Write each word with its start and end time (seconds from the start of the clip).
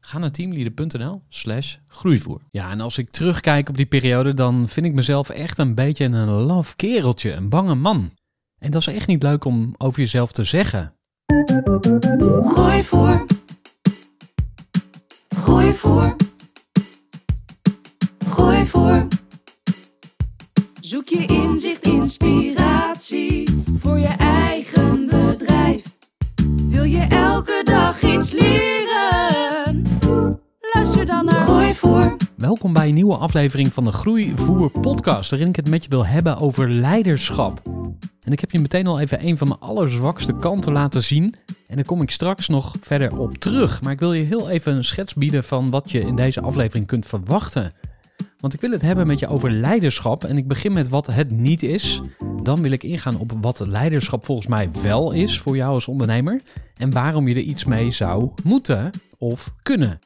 Ga 0.00 0.18
naar 0.18 0.30
teamleader.nl 0.30 1.22
slash 1.28 1.76
groeivoer. 1.86 2.40
Ja, 2.50 2.70
en 2.70 2.80
als 2.80 2.98
ik 2.98 3.10
terugkijk 3.10 3.68
op 3.68 3.76
die 3.76 3.86
periode, 3.86 4.34
dan 4.34 4.68
vind 4.68 4.86
ik 4.86 4.92
mezelf 4.92 5.28
echt 5.28 5.58
een 5.58 5.74
beetje 5.74 6.04
een 6.04 6.28
laf 6.28 6.76
kereltje, 6.76 7.32
een 7.32 7.48
bange 7.48 7.74
man. 7.74 8.12
En 8.58 8.70
dat 8.70 8.80
is 8.80 8.86
echt 8.94 9.06
niet 9.06 9.22
leuk 9.22 9.44
om 9.44 9.74
over 9.78 10.00
jezelf 10.00 10.32
te 10.32 10.44
zeggen. 10.44 10.92
Groeivoer. 12.44 13.24
Groeivoer. 15.28 16.16
Welkom 32.58 32.76
bij 32.76 32.88
een 32.88 32.94
nieuwe 32.94 33.16
aflevering 33.16 33.72
van 33.72 33.84
de 33.84 33.92
Groeivoer 33.92 34.70
podcast, 34.70 35.30
waarin 35.30 35.48
ik 35.48 35.56
het 35.56 35.68
met 35.68 35.82
je 35.82 35.88
wil 35.88 36.06
hebben 36.06 36.38
over 36.38 36.70
leiderschap. 36.70 37.62
En 38.22 38.32
ik 38.32 38.40
heb 38.40 38.50
je 38.50 38.58
meteen 38.58 38.86
al 38.86 39.00
even 39.00 39.26
een 39.26 39.36
van 39.38 39.48
mijn 39.48 39.60
allerzwakste 39.60 40.36
kanten 40.36 40.72
laten 40.72 41.02
zien. 41.02 41.34
En 41.68 41.76
daar 41.76 41.84
kom 41.84 42.02
ik 42.02 42.10
straks 42.10 42.48
nog 42.48 42.74
verder 42.80 43.18
op 43.18 43.34
terug. 43.34 43.82
Maar 43.82 43.92
ik 43.92 43.98
wil 43.98 44.12
je 44.12 44.24
heel 44.24 44.48
even 44.48 44.76
een 44.76 44.84
schets 44.84 45.14
bieden 45.14 45.44
van 45.44 45.70
wat 45.70 45.90
je 45.90 46.00
in 46.00 46.16
deze 46.16 46.40
aflevering 46.40 46.86
kunt 46.86 47.06
verwachten. 47.06 47.72
Want 48.40 48.54
ik 48.54 48.60
wil 48.60 48.70
het 48.70 48.82
hebben 48.82 49.06
met 49.06 49.18
je 49.18 49.28
over 49.28 49.50
leiderschap. 49.50 50.24
En 50.24 50.36
ik 50.36 50.48
begin 50.48 50.72
met 50.72 50.88
wat 50.88 51.06
het 51.06 51.30
niet 51.30 51.62
is. 51.62 52.00
Dan 52.42 52.62
wil 52.62 52.72
ik 52.72 52.82
ingaan 52.82 53.18
op 53.18 53.32
wat 53.40 53.66
leiderschap 53.66 54.24
volgens 54.24 54.46
mij 54.46 54.70
wel 54.82 55.12
is 55.12 55.38
voor 55.38 55.56
jou 55.56 55.70
als 55.72 55.86
ondernemer. 55.86 56.40
En 56.76 56.90
waarom 56.90 57.28
je 57.28 57.34
er 57.34 57.40
iets 57.40 57.64
mee 57.64 57.90
zou 57.90 58.30
moeten 58.44 58.90
of 59.18 59.52
kunnen. 59.62 59.98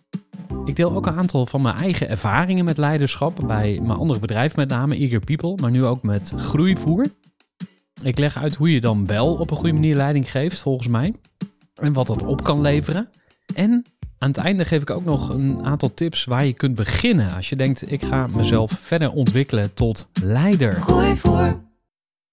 Ik 0.65 0.77
deel 0.77 0.93
ook 0.93 1.07
een 1.07 1.17
aantal 1.17 1.47
van 1.47 1.63
mijn 1.63 1.77
eigen 1.77 2.09
ervaringen 2.09 2.65
met 2.65 2.77
leiderschap 2.77 3.41
bij 3.47 3.79
mijn 3.83 3.99
andere 3.99 4.21
bedrijf, 4.21 4.57
met 4.57 4.69
name 4.69 4.97
Eager 4.97 5.21
People, 5.21 5.55
maar 5.61 5.71
nu 5.71 5.85
ook 5.85 6.03
met 6.03 6.33
Groeivoer. 6.37 7.07
Ik 8.03 8.19
leg 8.19 8.37
uit 8.37 8.55
hoe 8.55 8.73
je 8.73 8.81
dan 8.81 9.07
wel 9.07 9.35
op 9.35 9.51
een 9.51 9.57
goede 9.57 9.73
manier 9.73 9.97
leiding 9.97 10.31
geeft, 10.31 10.61
volgens 10.61 10.89
mij. 10.89 11.15
En 11.75 11.93
wat 11.93 12.07
dat 12.07 12.23
op 12.23 12.45
kan 12.45 12.61
leveren. 12.61 13.09
En 13.55 13.85
aan 14.19 14.29
het 14.29 14.37
einde 14.37 14.65
geef 14.65 14.83
ik 14.83 14.91
ook 14.91 15.05
nog 15.05 15.29
een 15.29 15.65
aantal 15.65 15.95
tips 15.95 16.25
waar 16.25 16.45
je 16.45 16.53
kunt 16.53 16.75
beginnen 16.75 17.35
als 17.35 17.49
je 17.49 17.57
denkt: 17.57 17.93
ik 17.93 18.03
ga 18.03 18.27
mezelf 18.27 18.71
verder 18.71 19.13
ontwikkelen 19.13 19.75
tot 19.75 20.09
leider. 20.23 20.73
Groeivoer. 20.73 21.61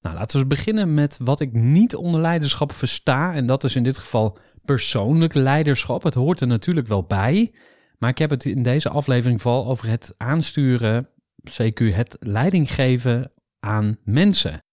Nou, 0.02 0.16
laten 0.16 0.40
we 0.40 0.46
beginnen 0.46 0.94
met 0.94 1.18
wat 1.22 1.40
ik 1.40 1.54
niet 1.54 1.96
onder 1.96 2.22
leiderschap 2.22 2.72
versta. 2.72 3.34
En 3.34 3.46
dat 3.46 3.64
is 3.64 3.75
in 3.75 3.84
dit 3.84 3.98
geval 3.98 4.38
persoonlijk 4.66 5.34
leiderschap. 5.34 6.04
Het 6.04 6.14
hoort 6.14 6.42
er 6.42 6.48
natuurlijk 6.48 6.88
wel 6.88 7.04
bij. 7.04 7.52
Maar 8.00 8.10
ik 8.10 8.18
heb 8.18 8.30
het 8.30 8.46
in 8.46 8.64
deze 8.64 8.90
aflevering 8.90 9.42
vooral 9.42 9.68
over 9.68 9.88
het 9.88 10.14
aansturen, 10.18 11.10
CQ, 11.50 11.94
het 11.94 12.18
leiding 12.20 12.74
geven 12.74 13.32
aan 13.60 13.98
mensen. 14.04 14.64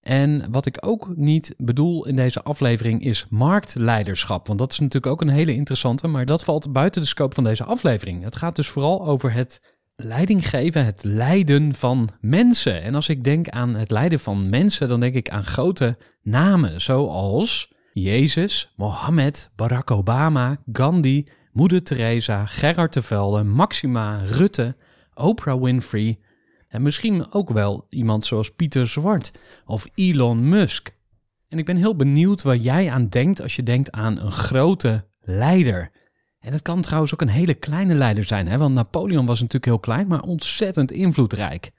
En 0.00 0.50
wat 0.50 0.66
ik 0.66 0.76
ook 0.80 1.16
niet 1.16 1.54
bedoel 1.56 2.06
in 2.06 2.16
deze 2.16 2.42
aflevering 2.42 3.04
is 3.04 3.26
marktleiderschap. 3.30 4.46
Want 4.46 4.58
dat 4.58 4.72
is 4.72 4.78
natuurlijk 4.78 5.12
ook 5.12 5.20
een 5.20 5.34
hele 5.34 5.54
interessante, 5.54 6.06
maar 6.06 6.26
dat 6.26 6.44
valt 6.44 6.72
buiten 6.72 7.02
de 7.02 7.08
scope 7.08 7.34
van 7.34 7.44
deze 7.44 7.64
aflevering. 7.64 8.22
Het 8.22 8.36
gaat 8.36 8.56
dus 8.56 8.68
vooral 8.68 9.06
over 9.06 9.32
het 9.32 9.74
leiding 9.96 10.48
geven, 10.48 10.84
het 10.84 11.04
leiden 11.04 11.74
van 11.74 12.08
mensen. 12.20 12.82
En 12.82 12.94
als 12.94 13.08
ik 13.08 13.24
denk 13.24 13.48
aan 13.48 13.74
het 13.74 13.90
leiden 13.90 14.20
van 14.20 14.48
mensen, 14.48 14.88
dan 14.88 15.00
denk 15.00 15.14
ik 15.14 15.30
aan 15.30 15.44
grote 15.44 15.96
namen 16.22 16.80
zoals 16.80 17.72
Jezus, 17.92 18.72
Mohammed, 18.76 19.50
Barack 19.56 19.90
Obama, 19.90 20.56
Gandhi, 20.72 21.24
Moeder 21.54 21.82
Teresa, 21.82 22.46
Gerard 22.46 22.92
de 22.92 23.02
Velde, 23.02 23.42
Maxima, 23.42 24.22
Rutte, 24.24 24.76
Oprah 25.14 25.62
Winfrey, 25.62 26.18
en 26.68 26.82
misschien 26.82 27.32
ook 27.32 27.50
wel 27.50 27.86
iemand 27.88 28.24
zoals 28.24 28.50
Pieter 28.50 28.88
Zwart 28.88 29.32
of 29.66 29.86
Elon 29.94 30.48
Musk. 30.48 30.96
En 31.48 31.58
ik 31.58 31.64
ben 31.64 31.76
heel 31.76 31.96
benieuwd 31.96 32.42
waar 32.42 32.56
jij 32.56 32.90
aan 32.90 33.08
denkt 33.08 33.42
als 33.42 33.56
je 33.56 33.62
denkt 33.62 33.90
aan 33.90 34.18
een 34.18 34.30
grote 34.30 35.04
leider. 35.20 35.90
En 36.38 36.50
dat 36.50 36.62
kan 36.62 36.80
trouwens 36.80 37.12
ook 37.12 37.20
een 37.20 37.28
hele 37.28 37.54
kleine 37.54 37.94
leider 37.94 38.24
zijn, 38.24 38.48
hè? 38.48 38.58
want 38.58 38.74
Napoleon 38.74 39.26
was 39.26 39.38
natuurlijk 39.40 39.64
heel 39.64 39.94
klein, 39.94 40.06
maar 40.06 40.22
ontzettend 40.22 40.90
invloedrijk. 40.92 41.70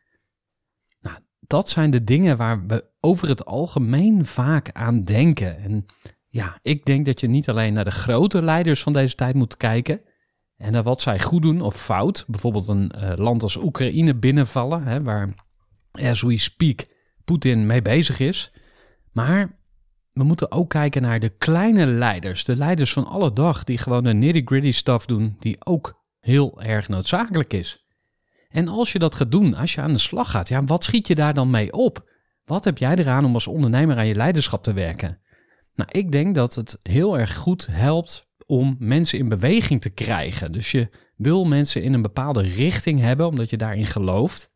Nou, 1.02 1.18
dat 1.40 1.70
zijn 1.70 1.92
de 1.92 2.04
dingen 2.04 2.38
waar 2.38 2.66
we 2.66 2.86
over 3.00 3.28
het 3.28 3.46
algemeen 3.46 4.26
vaak 4.26 4.72
aan 4.72 5.04
denken. 5.04 5.58
En 5.58 5.86
ja, 6.36 6.60
ik 6.62 6.86
denk 6.86 7.06
dat 7.06 7.20
je 7.20 7.28
niet 7.28 7.50
alleen 7.50 7.74
naar 7.74 7.84
de 7.84 7.92
grote 7.92 8.42
leiders 8.42 8.84
van 8.84 8.94
deze 8.94 9.16
tijd 9.16 9.36
moet 9.36 9.58
kijken, 9.58 10.02
en 10.58 10.72
naar 10.72 10.84
wat 10.84 11.02
zij 11.02 11.20
goed 11.20 11.42
doen 11.42 11.62
of 11.62 11.76
fout. 11.76 12.24
Bijvoorbeeld 12.28 12.68
een 12.68 12.92
eh, 12.92 13.18
land 13.18 13.44
als 13.44 13.58
Oekraïne 13.58 14.16
binnenvallen, 14.16 14.84
hè, 14.84 15.04
waar 15.04 15.34
as 15.92 16.22
we 16.22 16.38
speak 16.38 16.86
Poetin 17.26 17.66
mee 17.66 17.82
bezig 17.82 18.20
is. 18.20 18.52
Maar 19.12 19.60
we 20.12 20.24
moeten 20.24 20.52
ook 20.52 20.70
kijken 20.70 21.02
naar 21.02 21.20
de 21.20 21.30
kleine 21.30 21.86
leiders, 21.86 22.44
de 22.44 22.56
leiders 22.56 22.94
van 22.94 23.06
alle 23.06 23.34
dag, 23.34 23.64
die 23.64 23.78
gewoon 23.78 24.04
de 24.04 24.14
nitty-gritty 24.14 24.72
stuff 24.72 25.06
doen, 25.06 25.36
die 25.40 25.66
ook 25.66 26.04
heel 26.20 26.62
erg 26.62 26.88
noodzakelijk 26.88 27.54
is. 27.54 27.86
En 28.50 28.68
als 28.68 28.92
je 28.92 29.00
dat 29.00 29.16
gaat 29.16 29.32
doen, 29.32 29.54
als 29.54 29.74
je 29.74 29.82
aan 29.82 29.94
de 29.94 30.00
slag 30.00 30.32
gaat, 30.32 30.48
ja, 30.48 30.64
wat 30.64 30.84
schiet 30.84 31.08
je 31.08 31.16
daar 31.16 31.34
dan 31.34 31.50
mee 31.50 31.72
op? 31.72 32.10
Wat 32.46 32.64
heb 32.64 32.78
jij 32.78 32.96
eraan 32.96 33.26
om 33.26 33.34
als 33.34 33.48
ondernemer 33.48 33.98
aan 33.98 34.08
je 34.08 34.16
leiderschap 34.16 34.64
te 34.64 34.74
werken? 34.74 35.20
Nou, 35.76 35.90
ik 35.92 36.12
denk 36.12 36.36
dat 36.36 36.56
het 36.56 36.80
heel 36.82 37.20
erg 37.20 37.36
goed 37.36 37.68
helpt 37.72 38.28
om 38.46 38.76
mensen 38.80 39.20
in 39.20 39.30
beweging 39.30 39.82
te 39.82 39.90
krijgen. 39.90 40.52
Dus 40.52 40.72
je 40.72 40.90
wil 41.16 41.46
mensen 41.46 41.84
in 41.84 41.94
een 41.94 42.02
bepaalde 42.02 42.42
richting 42.42 43.00
hebben, 43.00 43.28
omdat 43.28 43.50
je 43.50 43.58
daarin 43.58 43.86
gelooft. 43.86 44.54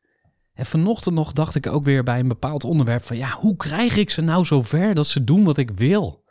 En 0.53 0.65
vanochtend 0.65 1.15
nog 1.15 1.31
dacht 1.31 1.55
ik 1.55 1.67
ook 1.67 1.83
weer 1.83 2.03
bij 2.03 2.19
een 2.19 2.27
bepaald 2.27 2.63
onderwerp 2.63 3.01
van 3.01 3.17
ja, 3.17 3.29
hoe 3.29 3.55
krijg 3.55 3.95
ik 3.95 4.09
ze 4.09 4.21
nou 4.21 4.45
zover 4.45 4.93
dat 4.93 5.07
ze 5.07 5.23
doen 5.23 5.43
wat 5.43 5.57
ik 5.57 5.71
wil? 5.71 6.23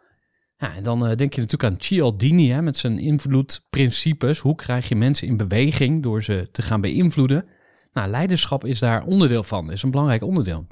Ja, 0.57 0.75
en 0.77 0.83
dan 0.83 1.11
uh, 1.11 1.17
denk 1.17 1.33
je 1.33 1.41
natuurlijk 1.41 1.73
aan 1.73 1.81
Cialdini 1.81 2.51
hè, 2.51 2.63
met 2.63 2.77
zijn 2.77 2.99
invloedprincipes. 2.99 4.39
Hoe 4.39 4.55
krijg 4.55 4.89
je 4.89 4.97
mensen 4.97 5.27
in 5.27 5.37
beweging 5.37 6.03
door 6.03 6.23
ze 6.23 6.49
te 6.53 6.63
gaan 6.63 6.81
beïnvloeden? 6.81 7.47
Nou, 7.93 8.09
leiderschap 8.11 8.65
is 8.65 8.79
daar 8.79 9.05
onderdeel 9.05 9.43
van, 9.43 9.73
is 9.73 9.83
een 9.83 9.91
belangrijk 9.91 10.23
onderdeel. 10.23 10.67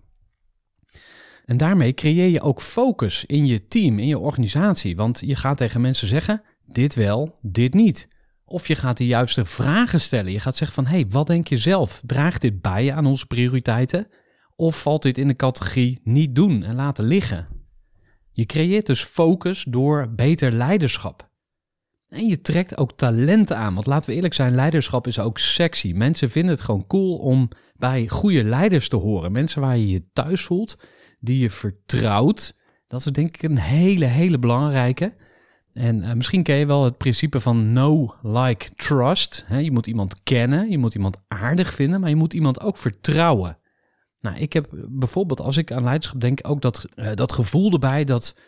En 1.46 1.56
daarmee 1.56 1.94
creëer 1.94 2.28
je 2.28 2.40
ook 2.40 2.62
focus 2.62 3.25
in 3.25 3.46
je 3.46 3.66
team, 3.66 3.98
in 3.98 4.06
je 4.06 4.19
organisatie. 4.19 4.96
Want 4.96 5.20
je 5.20 5.37
gaat 5.37 5.56
tegen 5.56 5.81
mensen 5.81 6.08
zeggen: 6.08 6.43
dit 6.66 6.94
wel, 6.94 7.38
dit 7.43 7.75
niet. 7.75 8.08
Of 8.44 8.69
je 8.69 8.76
gaat 8.76 8.96
de 8.96 9.06
juiste 9.06 9.44
vragen 9.44 10.00
stellen. 10.00 10.32
Je 10.32 10.40
gaat 10.40 10.56
zeggen 10.56 10.84
van, 10.84 10.93
hé, 10.93 11.00
hey, 11.00 11.08
wat 11.08 11.26
denk 11.26 11.48
je 11.48 11.58
zelf? 11.58 12.02
Draagt 12.04 12.40
dit 12.40 12.60
bij 12.60 12.93
aan 12.93 13.06
onze 13.06 13.26
prioriteiten? 13.26 14.08
Of 14.56 14.82
valt 14.82 15.02
dit 15.02 15.19
in 15.19 15.28
de 15.28 15.37
categorie 15.37 16.00
niet 16.04 16.34
doen 16.34 16.62
en 16.62 16.75
laten 16.75 17.04
liggen? 17.04 17.49
Je 18.32 18.46
creëert 18.46 18.87
dus 18.87 19.02
focus 19.02 19.64
door 19.69 20.12
beter 20.14 20.52
leiderschap. 20.52 21.31
En 22.08 22.26
je 22.26 22.40
trekt 22.40 22.76
ook 22.76 22.96
talenten 22.96 23.56
aan. 23.56 23.75
Want 23.75 23.87
laten 23.87 24.10
we 24.10 24.16
eerlijk 24.16 24.34
zijn, 24.34 24.54
leiderschap 24.54 25.06
is 25.06 25.19
ook 25.19 25.38
sexy. 25.38 25.92
Mensen 25.92 26.31
vinden 26.31 26.50
het 26.50 26.60
gewoon 26.60 26.87
cool 26.87 27.16
om 27.16 27.49
bij 27.76 28.08
goede 28.08 28.44
leiders 28.44 28.88
te 28.88 28.96
horen. 28.96 29.32
Mensen 29.32 29.60
waar 29.60 29.76
je 29.76 29.88
je 29.88 30.04
thuis 30.12 30.42
voelt, 30.42 30.78
die 31.26 31.38
je 31.38 31.50
vertrouwt. 31.50 32.56
Dat 32.87 33.00
is 33.00 33.12
denk 33.12 33.34
ik 33.34 33.43
een 33.43 33.58
hele, 33.58 34.05
hele 34.05 34.38
belangrijke. 34.38 35.14
En 35.73 36.02
uh, 36.02 36.12
misschien 36.12 36.43
ken 36.43 36.56
je 36.56 36.67
wel 36.67 36.84
het 36.84 36.96
principe 36.96 37.40
van 37.40 37.64
know, 37.64 38.11
like, 38.23 38.75
trust. 38.75 39.46
Je 39.49 39.70
moet 39.70 39.87
iemand 39.87 40.23
kennen, 40.23 40.70
je 40.70 40.78
moet 40.78 40.94
iemand 40.94 41.17
aardig 41.28 41.75
vinden, 41.75 42.00
maar 42.00 42.08
je 42.08 42.17
moet 42.17 42.34
iemand 42.34 42.61
ook 42.61 42.78
vertrouwen. 42.78 43.58
Nou, 44.20 44.37
ik 44.37 44.52
heb 44.52 44.69
bijvoorbeeld 44.88 45.40
als 45.40 45.56
ik 45.56 45.73
aan 45.73 45.82
leiderschap 45.82 46.20
denk 46.20 46.38
ook 46.43 46.62
dat, 46.62 46.87
uh, 46.94 47.12
dat 47.14 47.32
gevoel 47.32 47.73
erbij 47.73 48.05
dat 48.05 48.38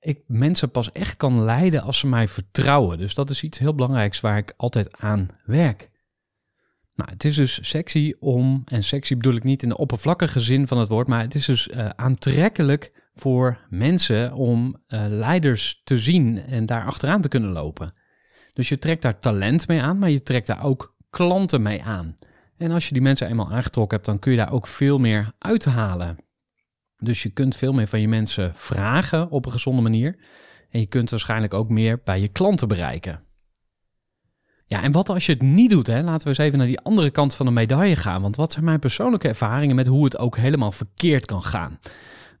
ik 0.00 0.22
mensen 0.26 0.70
pas 0.70 0.92
echt 0.92 1.16
kan 1.16 1.42
leiden 1.42 1.82
als 1.82 1.98
ze 1.98 2.06
mij 2.06 2.28
vertrouwen. 2.28 2.98
Dus 2.98 3.14
dat 3.14 3.30
is 3.30 3.42
iets 3.42 3.58
heel 3.58 3.74
belangrijks 3.74 4.20
waar 4.20 4.36
ik 4.36 4.54
altijd 4.56 5.00
aan 5.00 5.26
werk. 5.44 5.90
Nou, 6.94 7.10
het 7.10 7.24
is 7.24 7.36
dus 7.36 7.68
sexy 7.68 8.14
om, 8.18 8.62
en 8.64 8.84
sexy 8.84 9.16
bedoel 9.16 9.34
ik 9.34 9.44
niet 9.44 9.62
in 9.62 9.68
de 9.68 9.76
oppervlakkige 9.76 10.40
zin 10.40 10.66
van 10.66 10.78
het 10.78 10.88
woord, 10.88 11.08
maar 11.08 11.20
het 11.20 11.34
is 11.34 11.44
dus 11.44 11.68
uh, 11.68 11.88
aantrekkelijk 11.88 12.92
voor 13.14 13.58
mensen 13.68 14.32
om 14.32 14.76
uh, 14.88 15.04
leiders 15.08 15.80
te 15.84 15.98
zien 15.98 16.38
en 16.38 16.66
daar 16.66 16.84
achteraan 16.84 17.20
te 17.20 17.28
kunnen 17.28 17.50
lopen. 17.50 17.92
Dus 18.52 18.68
je 18.68 18.78
trekt 18.78 19.02
daar 19.02 19.18
talent 19.18 19.68
mee 19.68 19.82
aan, 19.82 19.98
maar 19.98 20.10
je 20.10 20.22
trekt 20.22 20.46
daar 20.46 20.64
ook 20.64 20.96
klanten 21.10 21.62
mee 21.62 21.82
aan. 21.82 22.14
En 22.56 22.70
als 22.70 22.86
je 22.86 22.92
die 22.92 23.02
mensen 23.02 23.28
eenmaal 23.28 23.52
aangetrokken 23.52 23.96
hebt, 23.96 24.08
dan 24.08 24.18
kun 24.18 24.32
je 24.32 24.38
daar 24.38 24.52
ook 24.52 24.66
veel 24.66 24.98
meer 24.98 25.32
uithalen. 25.38 26.16
Dus 26.98 27.22
je 27.22 27.30
kunt 27.30 27.56
veel 27.56 27.72
meer 27.72 27.86
van 27.88 28.00
je 28.00 28.08
mensen 28.08 28.52
vragen 28.54 29.30
op 29.30 29.46
een 29.46 29.52
gezonde 29.52 29.82
manier. 29.82 30.18
En 30.70 30.80
je 30.80 30.86
kunt 30.86 31.10
waarschijnlijk 31.10 31.54
ook 31.54 31.68
meer 31.68 32.00
bij 32.04 32.20
je 32.20 32.28
klanten 32.28 32.68
bereiken. 32.68 33.22
Ja, 34.66 34.82
en 34.82 34.92
wat 34.92 35.08
als 35.08 35.26
je 35.26 35.32
het 35.32 35.42
niet 35.42 35.70
doet? 35.70 35.86
Hè? 35.86 36.02
Laten 36.02 36.22
we 36.22 36.28
eens 36.28 36.38
even 36.38 36.58
naar 36.58 36.66
die 36.66 36.80
andere 36.80 37.10
kant 37.10 37.34
van 37.34 37.46
de 37.46 37.52
medaille 37.52 37.96
gaan. 37.96 38.22
Want 38.22 38.36
wat 38.36 38.52
zijn 38.52 38.64
mijn 38.64 38.78
persoonlijke 38.78 39.28
ervaringen 39.28 39.76
met 39.76 39.86
hoe 39.86 40.04
het 40.04 40.18
ook 40.18 40.36
helemaal 40.36 40.72
verkeerd 40.72 41.26
kan 41.26 41.42
gaan? 41.42 41.78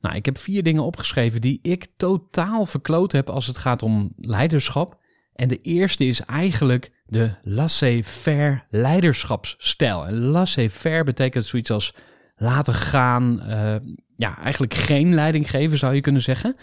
Nou, 0.00 0.16
ik 0.16 0.24
heb 0.24 0.38
vier 0.38 0.62
dingen 0.62 0.82
opgeschreven 0.82 1.40
die 1.40 1.58
ik 1.62 1.86
totaal 1.96 2.66
verkloot 2.66 3.12
heb 3.12 3.30
als 3.30 3.46
het 3.46 3.56
gaat 3.56 3.82
om 3.82 4.12
leiderschap. 4.16 5.02
En 5.34 5.48
de 5.48 5.60
eerste 5.60 6.06
is 6.06 6.20
eigenlijk 6.20 6.90
de 7.06 7.34
laissez-faire 7.42 8.62
leiderschapsstijl. 8.68 10.06
En 10.06 10.14
laissez-faire 10.14 11.04
betekent 11.04 11.44
zoiets 11.44 11.70
als 11.70 11.94
laten 12.36 12.74
gaan, 12.74 13.40
uh, 13.48 13.74
ja, 14.16 14.38
eigenlijk 14.38 14.74
geen 14.74 15.14
leiding 15.14 15.50
geven 15.50 15.78
zou 15.78 15.94
je 15.94 16.00
kunnen 16.00 16.22
zeggen. 16.22 16.56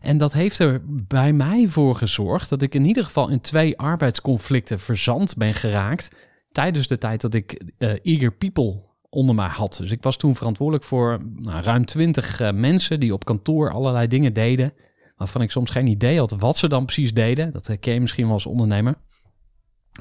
En 0.00 0.18
dat 0.18 0.32
heeft 0.32 0.58
er 0.58 0.82
bij 0.86 1.32
mij 1.32 1.68
voor 1.68 1.96
gezorgd 1.96 2.48
dat 2.48 2.62
ik 2.62 2.74
in 2.74 2.84
ieder 2.84 3.04
geval 3.04 3.28
in 3.28 3.40
twee 3.40 3.78
arbeidsconflicten 3.78 4.80
verzand 4.80 5.36
ben 5.36 5.54
geraakt 5.54 6.10
tijdens 6.52 6.86
de 6.86 6.98
tijd 6.98 7.20
dat 7.20 7.34
ik 7.34 7.62
uh, 7.78 7.90
Eager 8.02 8.32
People 8.32 8.82
onder 9.08 9.34
mij 9.34 9.48
had. 9.48 9.76
Dus 9.80 9.90
ik 9.90 10.02
was 10.02 10.16
toen 10.16 10.34
verantwoordelijk 10.34 10.84
voor 10.84 11.20
nou, 11.36 11.62
ruim 11.62 11.84
twintig 11.84 12.40
uh, 12.40 12.50
mensen 12.50 13.00
die 13.00 13.12
op 13.12 13.24
kantoor 13.24 13.72
allerlei 13.72 14.06
dingen 14.06 14.32
deden, 14.32 14.72
waarvan 15.16 15.42
ik 15.42 15.50
soms 15.50 15.70
geen 15.70 15.86
idee 15.86 16.18
had 16.18 16.30
wat 16.30 16.56
ze 16.56 16.68
dan 16.68 16.84
precies 16.84 17.14
deden. 17.14 17.52
Dat 17.52 17.66
herken 17.66 17.94
je 17.94 18.00
misschien 18.00 18.24
wel 18.24 18.34
als 18.34 18.46
ondernemer. 18.46 18.94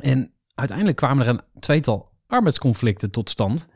En 0.01 0.33
uiteindelijk 0.55 0.97
kwamen 0.97 1.25
er 1.25 1.33
een 1.33 1.59
tweetal 1.59 2.11
arbeidsconflicten 2.27 3.11
tot 3.11 3.29
stand. 3.29 3.67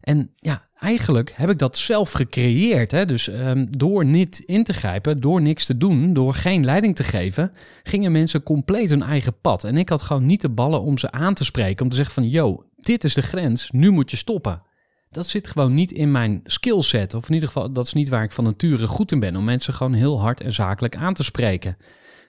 En 0.00 0.32
ja, 0.36 0.68
eigenlijk 0.82 1.32
heb 1.36 1.50
ik 1.50 1.58
dat 1.58 1.78
zelf 1.78 2.12
gecreëerd. 2.12 2.90
Hè? 2.90 3.04
Dus 3.04 3.26
um, 3.26 3.66
door 3.70 4.04
niet 4.04 4.38
in 4.38 4.64
te 4.64 4.72
grijpen, 4.72 5.20
door 5.20 5.42
niks 5.42 5.64
te 5.64 5.76
doen, 5.76 6.12
door 6.12 6.34
geen 6.34 6.64
leiding 6.64 6.96
te 6.96 7.04
geven, 7.04 7.52
gingen 7.82 8.12
mensen 8.12 8.42
compleet 8.42 8.90
hun 8.90 9.02
eigen 9.02 9.40
pad. 9.40 9.64
En 9.64 9.76
ik 9.76 9.88
had 9.88 10.02
gewoon 10.02 10.26
niet 10.26 10.40
de 10.40 10.48
ballen 10.48 10.82
om 10.82 10.98
ze 10.98 11.10
aan 11.10 11.34
te 11.34 11.44
spreken, 11.44 11.84
om 11.84 11.90
te 11.90 11.96
zeggen 11.96 12.14
van, 12.14 12.28
yo, 12.28 12.64
dit 12.76 13.04
is 13.04 13.14
de 13.14 13.22
grens, 13.22 13.70
nu 13.70 13.90
moet 13.90 14.10
je 14.10 14.16
stoppen. 14.16 14.62
Dat 15.10 15.26
zit 15.26 15.48
gewoon 15.48 15.74
niet 15.74 15.92
in 15.92 16.10
mijn 16.10 16.40
skillset, 16.44 17.14
of 17.14 17.28
in 17.28 17.34
ieder 17.34 17.48
geval, 17.48 17.72
dat 17.72 17.86
is 17.86 17.92
niet 17.92 18.08
waar 18.08 18.24
ik 18.24 18.32
van 18.32 18.44
nature 18.44 18.86
goed 18.86 19.12
in 19.12 19.20
ben, 19.20 19.36
om 19.36 19.44
mensen 19.44 19.74
gewoon 19.74 19.92
heel 19.92 20.20
hard 20.20 20.40
en 20.40 20.52
zakelijk 20.52 20.96
aan 20.96 21.14
te 21.14 21.24
spreken. 21.24 21.76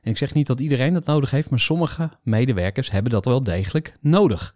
En 0.01 0.11
ik 0.11 0.17
zeg 0.17 0.33
niet 0.33 0.47
dat 0.47 0.59
iedereen 0.59 0.93
dat 0.93 1.05
nodig 1.05 1.31
heeft, 1.31 1.49
maar 1.49 1.59
sommige 1.59 2.09
medewerkers 2.23 2.91
hebben 2.91 3.11
dat 3.11 3.25
wel 3.25 3.43
degelijk 3.43 3.95
nodig. 4.01 4.55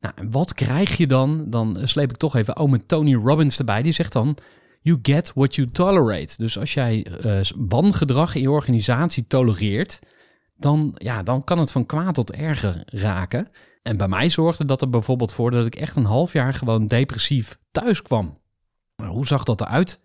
Nou, 0.00 0.14
en 0.16 0.30
wat 0.30 0.54
krijg 0.54 0.96
je 0.96 1.06
dan? 1.06 1.50
Dan 1.50 1.78
sleep 1.84 2.10
ik 2.10 2.16
toch 2.16 2.36
even 2.36 2.56
ome 2.56 2.86
Tony 2.86 3.14
Robbins 3.14 3.58
erbij. 3.58 3.82
Die 3.82 3.92
zegt 3.92 4.12
dan, 4.12 4.36
you 4.80 4.98
get 5.02 5.32
what 5.34 5.54
you 5.54 5.70
tolerate. 5.70 6.34
Dus 6.36 6.58
als 6.58 6.74
jij 6.74 7.06
uh, 7.24 7.40
wangedrag 7.56 8.34
in 8.34 8.40
je 8.40 8.50
organisatie 8.50 9.26
tolereert, 9.26 9.98
dan, 10.56 10.92
ja, 10.94 11.22
dan 11.22 11.44
kan 11.44 11.58
het 11.58 11.72
van 11.72 11.86
kwaad 11.86 12.14
tot 12.14 12.32
erger 12.32 12.82
raken. 12.86 13.48
En 13.82 13.96
bij 13.96 14.08
mij 14.08 14.28
zorgde 14.28 14.64
dat 14.64 14.82
er 14.82 14.90
bijvoorbeeld 14.90 15.32
voor 15.32 15.50
dat 15.50 15.66
ik 15.66 15.74
echt 15.74 15.96
een 15.96 16.04
half 16.04 16.32
jaar 16.32 16.54
gewoon 16.54 16.86
depressief 16.86 17.58
thuis 17.70 18.02
kwam. 18.02 18.38
Hoe 19.06 19.26
zag 19.26 19.44
dat 19.44 19.60
eruit? 19.60 20.00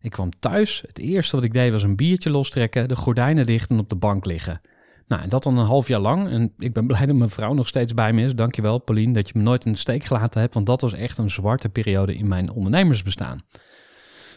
Ik 0.00 0.10
kwam 0.10 0.30
thuis. 0.38 0.82
Het 0.86 0.98
eerste 0.98 1.36
wat 1.36 1.44
ik 1.44 1.52
deed 1.52 1.72
was 1.72 1.82
een 1.82 1.96
biertje 1.96 2.30
lostrekken, 2.30 2.88
de 2.88 2.96
gordijnen 2.96 3.46
dicht 3.46 3.70
en 3.70 3.78
op 3.78 3.88
de 3.88 3.96
bank 3.96 4.24
liggen. 4.24 4.60
Nou, 5.06 5.22
en 5.22 5.28
dat 5.28 5.42
dan 5.42 5.58
een 5.58 5.66
half 5.66 5.88
jaar 5.88 6.00
lang. 6.00 6.28
En 6.28 6.52
ik 6.58 6.72
ben 6.72 6.86
blij 6.86 7.06
dat 7.06 7.16
mijn 7.16 7.30
vrouw 7.30 7.52
nog 7.52 7.68
steeds 7.68 7.94
bij 7.94 8.12
me 8.12 8.22
is. 8.22 8.34
Dankjewel, 8.34 8.78
Pauline, 8.78 9.12
dat 9.12 9.28
je 9.28 9.32
me 9.36 9.42
nooit 9.42 9.64
in 9.64 9.72
de 9.72 9.78
steek 9.78 10.04
gelaten 10.04 10.40
hebt. 10.40 10.54
Want 10.54 10.66
dat 10.66 10.80
was 10.80 10.92
echt 10.92 11.18
een 11.18 11.30
zwarte 11.30 11.68
periode 11.68 12.16
in 12.16 12.28
mijn 12.28 12.50
ondernemersbestaan. 12.50 13.42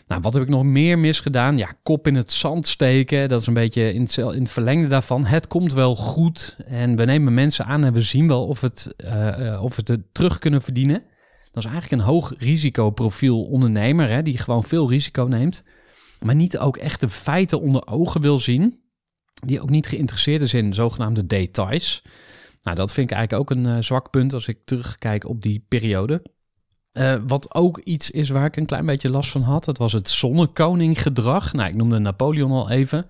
Nou, 0.07 0.21
wat 0.21 0.33
heb 0.33 0.43
ik 0.43 0.49
nog 0.49 0.63
meer 0.63 0.99
misgedaan? 0.99 1.57
Ja, 1.57 1.73
kop 1.83 2.07
in 2.07 2.15
het 2.15 2.31
zand 2.31 2.67
steken. 2.67 3.29
Dat 3.29 3.41
is 3.41 3.47
een 3.47 3.53
beetje 3.53 3.93
in 3.93 4.01
het, 4.01 4.17
in 4.17 4.25
het 4.25 4.49
verlengde 4.49 4.87
daarvan. 4.87 5.25
Het 5.25 5.47
komt 5.47 5.73
wel 5.73 5.95
goed. 5.95 6.57
En 6.65 6.95
we 6.95 7.05
nemen 7.05 7.33
mensen 7.33 7.65
aan 7.65 7.83
en 7.83 7.93
we 7.93 8.01
zien 8.01 8.27
wel 8.27 8.45
of, 8.45 8.61
het, 8.61 8.93
uh, 8.97 9.59
of 9.63 9.75
we 9.75 9.81
het 9.93 10.01
terug 10.11 10.39
kunnen 10.39 10.61
verdienen. 10.61 11.03
Dat 11.51 11.63
is 11.65 11.71
eigenlijk 11.71 12.01
een 12.01 12.07
hoog 12.07 12.33
risicoprofiel 12.37 13.43
ondernemer. 13.43 14.09
Hè, 14.09 14.21
die 14.21 14.37
gewoon 14.37 14.63
veel 14.63 14.89
risico 14.89 15.23
neemt. 15.23 15.63
Maar 16.19 16.35
niet 16.35 16.57
ook 16.57 16.77
echt 16.77 16.99
de 16.99 17.09
feiten 17.09 17.61
onder 17.61 17.87
ogen 17.87 18.21
wil 18.21 18.39
zien 18.39 18.79
die 19.45 19.61
ook 19.61 19.69
niet 19.69 19.87
geïnteresseerd 19.87 20.41
is 20.41 20.53
in 20.53 20.73
zogenaamde 20.73 21.25
details. 21.25 22.03
Nou, 22.61 22.75
dat 22.75 22.93
vind 22.93 23.11
ik 23.11 23.17
eigenlijk 23.17 23.51
ook 23.51 23.57
een 23.57 23.67
uh, 23.67 23.81
zwak 23.81 24.09
punt 24.09 24.33
als 24.33 24.47
ik 24.47 24.63
terugkijk 24.63 25.27
op 25.27 25.41
die 25.41 25.65
periode. 25.67 26.21
Uh, 26.93 27.15
wat 27.27 27.55
ook 27.55 27.79
iets 27.79 28.11
is 28.11 28.29
waar 28.29 28.45
ik 28.45 28.55
een 28.55 28.65
klein 28.65 28.85
beetje 28.85 29.09
last 29.09 29.31
van 29.31 29.41
had, 29.41 29.65
dat 29.65 29.77
was 29.77 29.93
het 29.93 30.09
zonnekoning 30.09 31.01
gedrag. 31.01 31.53
Nou, 31.53 31.69
ik 31.69 31.75
noemde 31.75 31.99
Napoleon 31.99 32.51
al 32.51 32.69
even. 32.69 33.05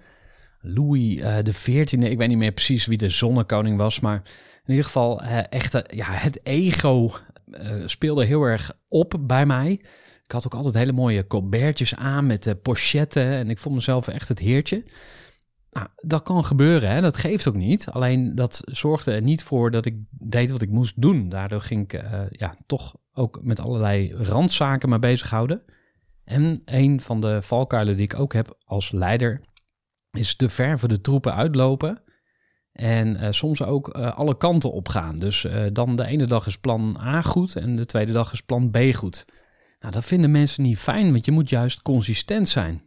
Louis 0.61 1.15
uh, 1.15 1.37
de 1.43 1.51
XIV, 1.51 1.91
ik 1.91 2.17
weet 2.17 2.27
niet 2.27 2.37
meer 2.37 2.51
precies 2.51 2.85
wie 2.85 2.97
de 2.97 3.09
zonnekoning 3.09 3.77
was, 3.77 3.99
maar 3.99 4.21
in 4.63 4.69
ieder 4.69 4.85
geval 4.85 5.21
echt, 5.49 5.81
ja, 5.95 6.05
het 6.09 6.39
ego 6.43 7.11
speelde 7.85 8.25
heel 8.25 8.43
erg 8.43 8.71
op 8.87 9.13
bij 9.19 9.45
mij. 9.45 9.71
Ik 10.23 10.31
had 10.31 10.45
ook 10.45 10.53
altijd 10.53 10.73
hele 10.73 10.91
mooie 10.91 11.27
colbertjes 11.27 11.95
aan 11.95 12.25
met 12.25 12.55
pochetten 12.61 13.23
en 13.23 13.49
ik 13.49 13.57
vond 13.57 13.75
mezelf 13.75 14.07
echt 14.07 14.27
het 14.27 14.39
heertje. 14.39 14.83
Nou, 15.77 15.89
dat 15.95 16.23
kan 16.23 16.45
gebeuren, 16.45 16.89
hè? 16.89 17.01
dat 17.01 17.17
geeft 17.17 17.47
ook 17.47 17.55
niet. 17.55 17.89
Alleen 17.89 18.35
dat 18.35 18.61
zorgde 18.65 19.11
er 19.11 19.21
niet 19.21 19.43
voor 19.43 19.71
dat 19.71 19.85
ik 19.85 19.95
deed 20.09 20.51
wat 20.51 20.61
ik 20.61 20.69
moest 20.69 21.01
doen. 21.01 21.29
Daardoor 21.29 21.61
ging 21.61 21.83
ik 21.83 22.03
uh, 22.03 22.21
ja, 22.29 22.55
toch 22.65 22.95
ook 23.13 23.39
met 23.41 23.59
allerlei 23.59 24.13
randzaken 24.13 24.89
mee 24.89 24.99
bezighouden. 24.99 25.63
En 26.23 26.61
een 26.65 27.01
van 27.01 27.21
de 27.21 27.41
valkuilen 27.41 27.95
die 27.95 28.05
ik 28.05 28.19
ook 28.19 28.33
heb 28.33 28.57
als 28.65 28.91
leider 28.91 29.41
is 30.11 30.35
te 30.35 30.49
ver 30.49 30.79
voor 30.79 30.89
de 30.89 31.01
troepen 31.01 31.33
uitlopen. 31.33 32.01
En 32.71 33.07
uh, 33.07 33.27
soms 33.31 33.63
ook 33.63 33.97
uh, 33.97 34.17
alle 34.17 34.37
kanten 34.37 34.71
op 34.71 34.89
gaan. 34.89 35.17
Dus 35.17 35.47
dan 35.73 35.95
de 35.95 36.05
ene 36.05 36.25
dag 36.25 36.47
is 36.47 36.57
plan 36.57 36.97
A 37.01 37.21
goed 37.21 37.55
en 37.55 37.75
de 37.75 37.85
tweede 37.85 38.11
dag 38.11 38.31
is 38.31 38.41
plan 38.41 38.71
B 38.71 38.77
goed. 38.93 39.25
Nou, 39.79 39.93
dat 39.93 40.05
vinden 40.05 40.31
mensen 40.31 40.63
niet 40.63 40.79
fijn, 40.79 41.11
want 41.11 41.25
je 41.25 41.31
moet 41.31 41.49
juist 41.49 41.81
consistent 41.81 42.49
zijn. 42.49 42.86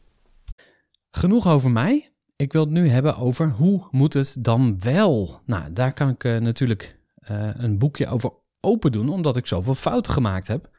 Genoeg 1.11 1.47
over 1.47 1.71
mij. 1.71 2.09
Ik 2.35 2.53
wil 2.53 2.61
het 2.61 2.71
nu 2.71 2.89
hebben 2.89 3.17
over 3.17 3.49
hoe 3.49 3.87
moet 3.91 4.13
het 4.13 4.35
dan 4.39 4.79
wel? 4.79 5.41
Nou, 5.45 5.73
daar 5.73 5.93
kan 5.93 6.09
ik 6.09 6.23
uh, 6.23 6.37
natuurlijk 6.37 6.99
uh, 7.31 7.49
een 7.53 7.77
boekje 7.77 8.07
over 8.07 8.31
open 8.59 8.91
doen, 8.91 9.09
omdat 9.09 9.37
ik 9.37 9.47
zoveel 9.47 9.75
fouten 9.75 10.13
gemaakt 10.13 10.47
heb. 10.47 10.69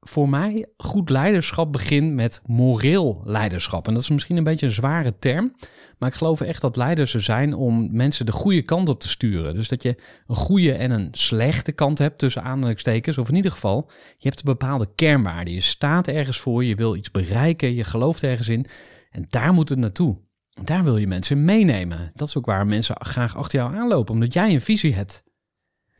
Voor 0.00 0.28
mij, 0.28 0.66
goed 0.76 1.10
leiderschap 1.10 1.72
begint 1.72 2.14
met 2.14 2.42
moreel 2.46 3.22
leiderschap. 3.24 3.86
En 3.86 3.94
dat 3.94 4.02
is 4.02 4.10
misschien 4.10 4.36
een 4.36 4.44
beetje 4.44 4.66
een 4.66 4.72
zware 4.72 5.18
term, 5.18 5.54
maar 5.98 6.08
ik 6.08 6.14
geloof 6.14 6.40
echt 6.40 6.60
dat 6.60 6.76
leiders 6.76 7.14
er 7.14 7.22
zijn 7.22 7.54
om 7.54 7.88
mensen 7.96 8.26
de 8.26 8.32
goede 8.32 8.62
kant 8.62 8.88
op 8.88 9.00
te 9.00 9.08
sturen. 9.08 9.54
Dus 9.54 9.68
dat 9.68 9.82
je 9.82 9.96
een 10.26 10.36
goede 10.36 10.72
en 10.72 10.90
een 10.90 11.08
slechte 11.10 11.72
kant 11.72 11.98
hebt 11.98 12.18
tussen 12.18 12.42
aanhalingstekens, 12.42 13.18
of 13.18 13.28
in 13.28 13.34
ieder 13.34 13.50
geval, 13.50 13.90
je 14.18 14.28
hebt 14.28 14.38
een 14.38 14.52
bepaalde 14.52 14.88
kernwaarden. 14.94 15.54
Je 15.54 15.60
staat 15.60 16.08
ergens 16.08 16.38
voor, 16.38 16.64
je 16.64 16.74
wil 16.74 16.96
iets 16.96 17.10
bereiken, 17.10 17.74
je 17.74 17.84
gelooft 17.84 18.22
ergens 18.22 18.48
in 18.48 18.66
en 19.14 19.24
daar 19.28 19.52
moet 19.52 19.68
het 19.68 19.78
naartoe. 19.78 20.18
Daar 20.62 20.84
wil 20.84 20.96
je 20.96 21.06
mensen 21.06 21.44
meenemen. 21.44 22.10
Dat 22.14 22.28
is 22.28 22.36
ook 22.36 22.46
waar 22.46 22.66
mensen 22.66 22.96
graag 22.98 23.36
achter 23.36 23.58
jou 23.58 23.74
aanlopen, 23.74 24.14
omdat 24.14 24.32
jij 24.32 24.52
een 24.52 24.60
visie 24.60 24.94
hebt. 24.94 25.24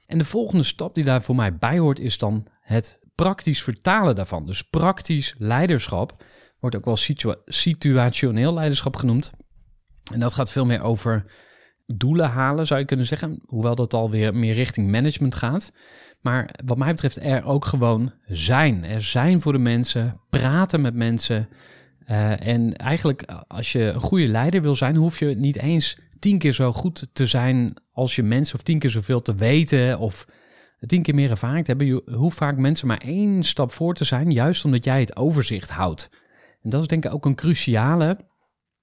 En 0.06 0.18
de 0.18 0.24
volgende 0.24 0.62
stap 0.62 0.94
die 0.94 1.04
daar 1.04 1.22
voor 1.22 1.34
mij 1.34 1.56
bij 1.56 1.78
hoort, 1.78 1.98
is 1.98 2.18
dan 2.18 2.46
het 2.60 2.98
praktisch 3.14 3.62
vertalen 3.62 4.14
daarvan. 4.14 4.46
Dus 4.46 4.62
praktisch 4.62 5.34
leiderschap 5.38 6.24
wordt 6.58 6.76
ook 6.76 6.84
wel 6.84 6.98
situationeel 7.44 8.54
leiderschap 8.54 8.96
genoemd. 8.96 9.30
En 10.12 10.20
dat 10.20 10.34
gaat 10.34 10.50
veel 10.50 10.66
meer 10.66 10.82
over 10.82 11.24
doelen 11.86 12.30
halen, 12.30 12.66
zou 12.66 12.80
je 12.80 12.86
kunnen 12.86 13.06
zeggen. 13.06 13.40
Hoewel 13.46 13.74
dat 13.74 13.94
alweer 13.94 14.34
meer 14.34 14.54
richting 14.54 14.90
management 14.90 15.34
gaat. 15.34 15.72
Maar 16.20 16.54
wat 16.64 16.78
mij 16.78 16.90
betreft 16.90 17.22
er 17.22 17.44
ook 17.44 17.64
gewoon 17.64 18.12
zijn. 18.26 18.84
Er 18.84 19.02
zijn 19.02 19.40
voor 19.40 19.52
de 19.52 19.58
mensen, 19.58 20.20
praten 20.30 20.80
met 20.80 20.94
mensen. 20.94 21.48
Uh, 22.10 22.46
en 22.46 22.76
eigenlijk, 22.76 23.22
als 23.46 23.72
je 23.72 23.82
een 23.82 24.00
goede 24.00 24.26
leider 24.26 24.62
wil 24.62 24.76
zijn, 24.76 24.96
hoef 24.96 25.18
je 25.18 25.26
niet 25.26 25.58
eens 25.58 25.98
tien 26.18 26.38
keer 26.38 26.52
zo 26.52 26.72
goed 26.72 27.06
te 27.12 27.26
zijn 27.26 27.74
als 27.92 28.16
je 28.16 28.22
mensen, 28.22 28.56
of 28.56 28.62
tien 28.62 28.78
keer 28.78 28.90
zoveel 28.90 29.22
te 29.22 29.34
weten, 29.34 29.98
of 29.98 30.26
tien 30.86 31.02
keer 31.02 31.14
meer 31.14 31.30
ervaring 31.30 31.64
te 31.64 31.70
hebben. 31.70 31.86
Je 31.86 32.02
hoeft 32.16 32.36
vaak 32.36 32.56
mensen 32.56 32.86
maar 32.86 32.98
één 32.98 33.42
stap 33.42 33.72
voor 33.72 33.94
te 33.94 34.04
zijn, 34.04 34.30
juist 34.30 34.64
omdat 34.64 34.84
jij 34.84 35.00
het 35.00 35.16
overzicht 35.16 35.70
houdt. 35.70 36.10
En 36.62 36.70
dat 36.70 36.80
is 36.80 36.86
denk 36.86 37.04
ik 37.04 37.12
ook 37.12 37.24
een 37.24 37.34
cruciale, 37.34 38.18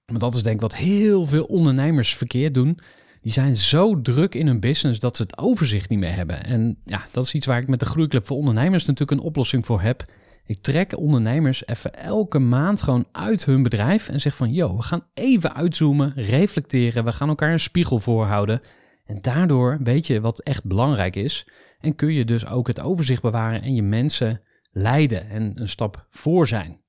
want 0.06 0.20
dat 0.20 0.34
is 0.34 0.42
denk 0.42 0.54
ik 0.54 0.60
wat 0.62 0.76
heel 0.76 1.26
veel 1.26 1.44
ondernemers 1.44 2.16
verkeerd 2.16 2.54
doen. 2.54 2.78
Die 3.20 3.32
zijn 3.32 3.56
zo 3.56 4.00
druk 4.00 4.34
in 4.34 4.46
hun 4.46 4.60
business 4.60 4.98
dat 4.98 5.16
ze 5.16 5.22
het 5.22 5.38
overzicht 5.38 5.88
niet 5.90 5.98
meer 5.98 6.14
hebben. 6.14 6.44
En 6.44 6.78
ja, 6.84 7.06
dat 7.10 7.24
is 7.24 7.34
iets 7.34 7.46
waar 7.46 7.60
ik 7.60 7.68
met 7.68 7.80
de 7.80 7.86
Groeiclub 7.86 8.26
voor 8.26 8.36
Ondernemers 8.36 8.84
natuurlijk 8.84 9.20
een 9.20 9.26
oplossing 9.26 9.66
voor 9.66 9.80
heb. 9.80 10.04
Ik 10.46 10.62
trek 10.62 10.98
ondernemers 10.98 11.66
even 11.66 11.94
elke 11.94 12.38
maand 12.38 12.82
gewoon 12.82 13.06
uit 13.12 13.44
hun 13.44 13.62
bedrijf 13.62 14.08
en 14.08 14.20
zeg 14.20 14.36
van, 14.36 14.52
yo, 14.52 14.76
we 14.76 14.82
gaan 14.82 15.06
even 15.14 15.54
uitzoomen, 15.54 16.12
reflecteren, 16.16 17.04
we 17.04 17.12
gaan 17.12 17.28
elkaar 17.28 17.52
een 17.52 17.60
spiegel 17.60 17.98
voorhouden. 17.98 18.60
En 19.04 19.18
daardoor 19.20 19.78
weet 19.82 20.06
je 20.06 20.20
wat 20.20 20.40
echt 20.40 20.64
belangrijk 20.64 21.16
is 21.16 21.46
en 21.80 21.94
kun 21.94 22.12
je 22.12 22.24
dus 22.24 22.46
ook 22.46 22.66
het 22.66 22.80
overzicht 22.80 23.22
bewaren 23.22 23.62
en 23.62 23.74
je 23.74 23.82
mensen 23.82 24.40
leiden 24.70 25.28
en 25.28 25.60
een 25.60 25.68
stap 25.68 26.06
voor 26.10 26.48
zijn. 26.48 26.80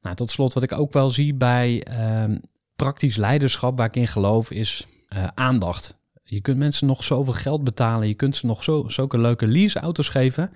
Nou, 0.00 0.16
tot 0.16 0.30
slot 0.30 0.52
wat 0.52 0.62
ik 0.62 0.72
ook 0.72 0.92
wel 0.92 1.10
zie 1.10 1.34
bij 1.34 1.82
ehm, 1.82 2.38
praktisch 2.76 3.16
leiderschap 3.16 3.76
waar 3.76 3.86
ik 3.86 3.96
in 3.96 4.06
geloof 4.06 4.50
is 4.50 4.86
uh, 5.08 5.26
aandacht. 5.34 5.96
Je 6.22 6.40
kunt 6.40 6.58
mensen 6.58 6.86
nog 6.86 7.04
zoveel 7.04 7.32
geld 7.32 7.64
betalen, 7.64 8.08
je 8.08 8.14
kunt 8.14 8.36
ze 8.36 8.46
nog 8.46 8.64
zo, 8.64 8.84
zulke 8.88 9.18
leuke 9.18 9.46
leaseauto's 9.46 10.08
geven. 10.08 10.50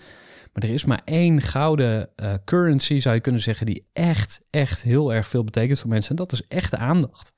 Maar 0.53 0.63
er 0.63 0.75
is 0.75 0.85
maar 0.85 1.03
één 1.05 1.41
gouden 1.41 2.09
uh, 2.17 2.35
currency, 2.45 3.01
zou 3.01 3.15
je 3.15 3.21
kunnen 3.21 3.41
zeggen, 3.41 3.67
die 3.67 3.87
echt, 3.93 4.47
echt 4.51 4.83
heel 4.83 5.15
erg 5.15 5.29
veel 5.29 5.45
betekent 5.45 5.79
voor 5.79 5.91
mensen. 5.91 6.11
En 6.11 6.17
dat 6.17 6.33
is 6.33 6.47
echte 6.49 6.77
aandacht. 6.77 7.33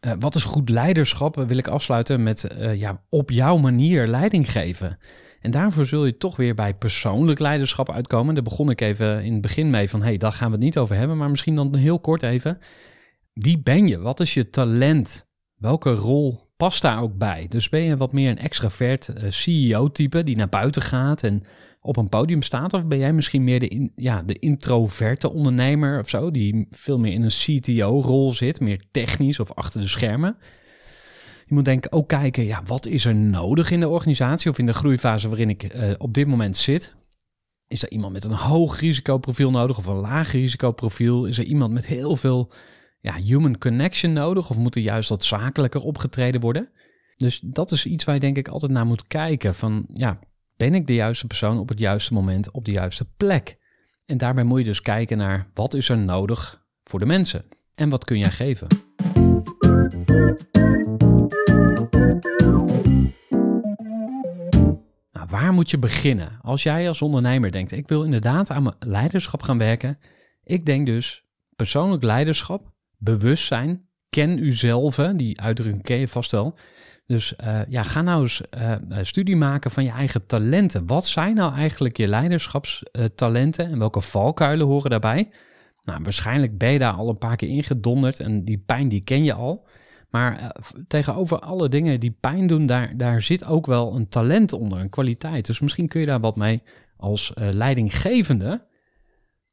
Uh, 0.00 0.12
wat 0.18 0.34
is 0.34 0.44
goed 0.44 0.68
leiderschap? 0.68 1.36
Wil 1.36 1.58
ik 1.58 1.68
afsluiten 1.68 2.22
met 2.22 2.54
ja, 2.74 3.02
op 3.08 3.30
jouw 3.30 3.56
manier 3.56 4.06
leiding 4.06 4.50
geven. 4.50 4.98
En 5.44 5.50
daarvoor 5.50 5.86
zul 5.86 6.04
je 6.04 6.16
toch 6.16 6.36
weer 6.36 6.54
bij 6.54 6.74
persoonlijk 6.74 7.38
leiderschap 7.38 7.90
uitkomen. 7.90 8.34
Daar 8.34 8.42
begon 8.42 8.70
ik 8.70 8.80
even 8.80 9.24
in 9.24 9.32
het 9.32 9.42
begin 9.42 9.70
mee 9.70 9.90
van, 9.90 10.02
hey, 10.02 10.16
daar 10.16 10.32
gaan 10.32 10.46
we 10.46 10.54
het 10.54 10.64
niet 10.64 10.78
over 10.78 10.96
hebben. 10.96 11.16
Maar 11.16 11.30
misschien 11.30 11.54
dan 11.54 11.76
heel 11.76 12.00
kort 12.00 12.22
even. 12.22 12.58
Wie 13.32 13.58
ben 13.58 13.86
je? 13.86 13.98
Wat 13.98 14.20
is 14.20 14.34
je 14.34 14.50
talent? 14.50 15.26
Welke 15.54 15.94
rol 15.94 16.43
past 16.56 16.82
daar 16.82 17.02
ook 17.02 17.16
bij. 17.18 17.46
Dus 17.48 17.68
ben 17.68 17.82
je 17.82 17.96
wat 17.96 18.12
meer 18.12 18.30
een 18.30 18.38
extravert 18.38 19.08
eh, 19.08 19.30
CEO-type 19.30 20.22
die 20.22 20.36
naar 20.36 20.48
buiten 20.48 20.82
gaat 20.82 21.22
en 21.22 21.42
op 21.80 21.96
een 21.96 22.08
podium 22.08 22.42
staat? 22.42 22.72
Of 22.72 22.84
ben 22.84 22.98
jij 22.98 23.12
misschien 23.12 23.44
meer 23.44 23.60
de, 23.60 23.90
ja, 23.96 24.22
de 24.22 24.38
introverte 24.38 25.32
ondernemer 25.32 25.98
of 25.98 26.08
zo, 26.08 26.30
die 26.30 26.66
veel 26.70 26.98
meer 26.98 27.12
in 27.12 27.22
een 27.22 27.28
CTO-rol 27.28 28.32
zit, 28.32 28.60
meer 28.60 28.84
technisch 28.90 29.40
of 29.40 29.52
achter 29.52 29.80
de 29.80 29.88
schermen? 29.88 30.36
Je 31.46 31.54
moet 31.54 31.64
denken, 31.64 31.92
ook 31.92 32.08
kijken, 32.08 32.44
ja, 32.44 32.62
wat 32.66 32.86
is 32.86 33.04
er 33.04 33.14
nodig 33.14 33.70
in 33.70 33.80
de 33.80 33.88
organisatie 33.88 34.50
of 34.50 34.58
in 34.58 34.66
de 34.66 34.74
groeifase 34.74 35.28
waarin 35.28 35.48
ik 35.48 35.74
uh, 35.74 35.92
op 35.98 36.14
dit 36.14 36.26
moment 36.26 36.56
zit? 36.56 36.94
Is 37.68 37.82
er 37.82 37.90
iemand 37.90 38.12
met 38.12 38.24
een 38.24 38.32
hoog 38.32 38.80
risicoprofiel 38.80 39.50
nodig 39.50 39.78
of 39.78 39.86
een 39.86 40.00
laag 40.00 40.32
risicoprofiel? 40.32 41.24
Is 41.24 41.38
er 41.38 41.44
iemand 41.44 41.72
met 41.72 41.86
heel 41.86 42.16
veel 42.16 42.52
ja, 43.04 43.14
human 43.14 43.58
connection 43.58 44.12
nodig 44.12 44.50
of 44.50 44.58
moet 44.58 44.74
er 44.74 44.82
juist 44.82 45.08
wat 45.08 45.24
zakelijker 45.24 45.80
opgetreden 45.80 46.40
worden? 46.40 46.68
Dus 47.16 47.40
dat 47.40 47.70
is 47.70 47.86
iets 47.86 48.04
waar 48.04 48.14
je 48.14 48.20
denk 48.20 48.36
ik 48.36 48.48
altijd 48.48 48.72
naar 48.72 48.86
moet 48.86 49.06
kijken 49.06 49.54
van 49.54 49.86
ja, 49.92 50.18
ben 50.56 50.74
ik 50.74 50.86
de 50.86 50.94
juiste 50.94 51.26
persoon 51.26 51.58
op 51.58 51.68
het 51.68 51.78
juiste 51.78 52.12
moment 52.12 52.50
op 52.50 52.64
de 52.64 52.72
juiste 52.72 53.04
plek? 53.16 53.58
En 54.06 54.18
daarbij 54.18 54.44
moet 54.44 54.58
je 54.58 54.64
dus 54.64 54.80
kijken 54.80 55.18
naar 55.18 55.50
wat 55.54 55.74
is 55.74 55.88
er 55.88 55.98
nodig 55.98 56.64
voor 56.82 56.98
de 56.98 57.06
mensen 57.06 57.44
en 57.74 57.88
wat 57.88 58.04
kun 58.04 58.18
jij 58.18 58.30
geven? 58.30 58.66
Nou, 65.12 65.26
waar 65.28 65.52
moet 65.52 65.70
je 65.70 65.78
beginnen? 65.78 66.38
Als 66.42 66.62
jij 66.62 66.88
als 66.88 67.02
ondernemer 67.02 67.52
denkt, 67.52 67.72
ik 67.72 67.88
wil 67.88 68.02
inderdaad 68.02 68.50
aan 68.50 68.62
mijn 68.62 68.76
leiderschap 68.78 69.42
gaan 69.42 69.58
werken. 69.58 69.98
Ik 70.44 70.66
denk 70.66 70.86
dus 70.86 71.24
persoonlijk 71.56 72.02
leiderschap 72.02 72.72
bewustzijn. 72.98 73.88
Ken 74.08 74.46
uzelf, 74.46 74.96
die 74.96 75.40
uitdrukking 75.40 75.82
ken 75.82 75.98
je 75.98 76.08
vast 76.08 76.30
wel. 76.30 76.58
Dus 77.06 77.34
uh, 77.44 77.60
ja, 77.68 77.82
ga 77.82 78.02
nou 78.02 78.20
eens 78.20 78.42
uh, 78.58 78.74
studie 79.02 79.36
maken 79.36 79.70
van 79.70 79.84
je 79.84 79.90
eigen 79.90 80.26
talenten. 80.26 80.86
Wat 80.86 81.06
zijn 81.06 81.34
nou 81.34 81.54
eigenlijk 81.54 81.96
je 81.96 82.08
leiderschapstalenten 82.08 83.66
en 83.66 83.78
welke 83.78 84.00
valkuilen 84.00 84.66
horen 84.66 84.90
daarbij? 84.90 85.30
Nou, 85.82 86.02
waarschijnlijk 86.02 86.58
ben 86.58 86.70
je 86.70 86.78
daar 86.78 86.92
al 86.92 87.08
een 87.08 87.18
paar 87.18 87.36
keer 87.36 87.48
ingedonderd 87.48 88.20
en 88.20 88.44
die 88.44 88.58
pijn 88.58 88.88
die 88.88 89.04
ken 89.04 89.24
je 89.24 89.32
al. 89.32 89.66
Maar 90.10 90.56
tegenover 90.88 91.38
alle 91.38 91.68
dingen 91.68 92.00
die 92.00 92.16
pijn 92.20 92.46
doen, 92.46 92.66
daar, 92.66 92.96
daar 92.96 93.22
zit 93.22 93.44
ook 93.44 93.66
wel 93.66 93.96
een 93.96 94.08
talent 94.08 94.52
onder, 94.52 94.78
een 94.78 94.90
kwaliteit. 94.90 95.46
Dus 95.46 95.60
misschien 95.60 95.88
kun 95.88 96.00
je 96.00 96.06
daar 96.06 96.20
wat 96.20 96.36
mee 96.36 96.62
als 96.96 97.32
leidinggevende. 97.34 98.66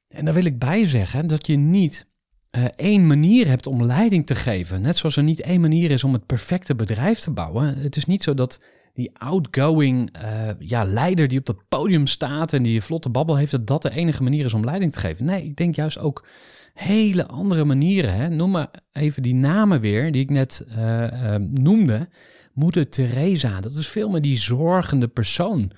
En 0.08 0.26
daar 0.26 0.34
wil 0.34 0.46
ik 0.46 0.60
bij 0.60 0.88
zeggen 0.88 1.28
dat 1.28 1.48
je 1.48 1.58
niet 1.58 2.11
uh, 2.58 2.66
één 2.76 3.08
manier 3.08 3.48
hebt 3.48 3.68
om 3.68 3.84
leiding 3.84 4.26
te 4.26 4.36
geven. 4.36 4.82
Net 4.82 4.98
zoals 4.98 5.18
er 5.18 5.24
niet 5.24 5.42
één 5.42 5.62
manier 5.62 5.92
is 5.92 6.04
om 6.04 6.14
het 6.14 6.26
perfecte 6.26 6.76
bedrijf 6.76 7.20
te 7.20 7.32
bouwen. 7.32 7.76
Het 7.78 7.96
is 7.96 8.06
niet 8.06 8.24
zo 8.24 8.34
dat 8.34 8.60
die 8.94 9.12
outgoing 9.18 10.18
uh, 10.24 10.50
ja, 10.60 10.84
leider 10.84 11.28
die 11.28 11.40
op 11.40 11.46
dat 11.46 11.68
podium 11.70 12.08
staat 12.08 12.54
en 12.54 12.64
die 12.64 12.82
vlotte 12.82 13.10
babbel 13.10 13.38
heeft, 13.38 13.52
dat 13.52 13.68
dat 13.68 13.82
de 13.82 13.92
enige 13.92 14.24
manier 14.24 14.46
is 14.46 14.54
om 14.54 14.66
leiding 14.66 14.92
te 14.92 15.00
geven. 15.00 15.26
Nee, 15.26 15.44
ik 15.44 15.56
denk 15.56 15.76
juist 15.76 15.98
ook 15.98 16.28
hele 16.74 17.28
andere 17.28 17.66
manieren. 17.66 18.14
Hè. 18.14 18.30
Noem 18.30 18.52
maar 18.52 18.70
even 18.92 19.24
die 19.24 19.36
namen 19.36 19.82
weer 19.82 20.12
die 20.12 20.22
ik 20.22 20.30
net 20.30 20.66
uh, 20.78 21.36
noemde. 21.54 22.10
Moeder 22.54 22.90
Teresa, 22.90 23.62
dat 23.62 23.74
is 23.74 23.88
veel 23.88 24.10
meer 24.10 24.22
die 24.22 24.38
zorgende 24.38 25.08
persoon. 25.08 25.72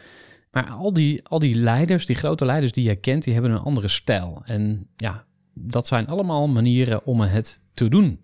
Maar 0.51 0.65
al 0.65 0.93
die, 0.93 1.27
al 1.27 1.39
die 1.39 1.55
leiders, 1.55 2.05
die 2.05 2.15
grote 2.15 2.45
leiders 2.45 2.71
die 2.71 2.83
je 2.83 2.95
kent, 2.95 3.23
die 3.23 3.33
hebben 3.33 3.51
een 3.51 3.57
andere 3.57 3.87
stijl. 3.87 4.41
En 4.45 4.87
ja, 4.95 5.25
dat 5.53 5.87
zijn 5.87 6.07
allemaal 6.07 6.47
manieren 6.47 7.05
om 7.05 7.21
het 7.21 7.61
te 7.73 7.89
doen. 7.89 8.19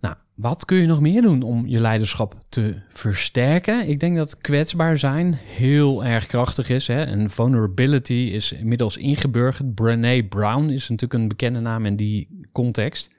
Nou, 0.00 0.14
wat 0.34 0.64
kun 0.64 0.76
je 0.76 0.86
nog 0.86 1.00
meer 1.00 1.22
doen 1.22 1.42
om 1.42 1.66
je 1.66 1.80
leiderschap 1.80 2.34
te 2.48 2.74
versterken? 2.88 3.88
Ik 3.88 4.00
denk 4.00 4.16
dat 4.16 4.38
kwetsbaar 4.38 4.98
zijn 4.98 5.34
heel 5.34 6.04
erg 6.04 6.26
krachtig 6.26 6.68
is. 6.68 6.86
Hè? 6.86 7.04
En 7.04 7.30
vulnerability 7.30 8.30
is 8.32 8.52
inmiddels 8.52 8.96
ingeburgerd. 8.96 9.74
Brené 9.74 10.22
Brown 10.22 10.68
is 10.68 10.88
natuurlijk 10.88 11.22
een 11.22 11.28
bekende 11.28 11.60
naam 11.60 11.86
in 11.86 11.96
die 11.96 12.46
context. 12.52 13.12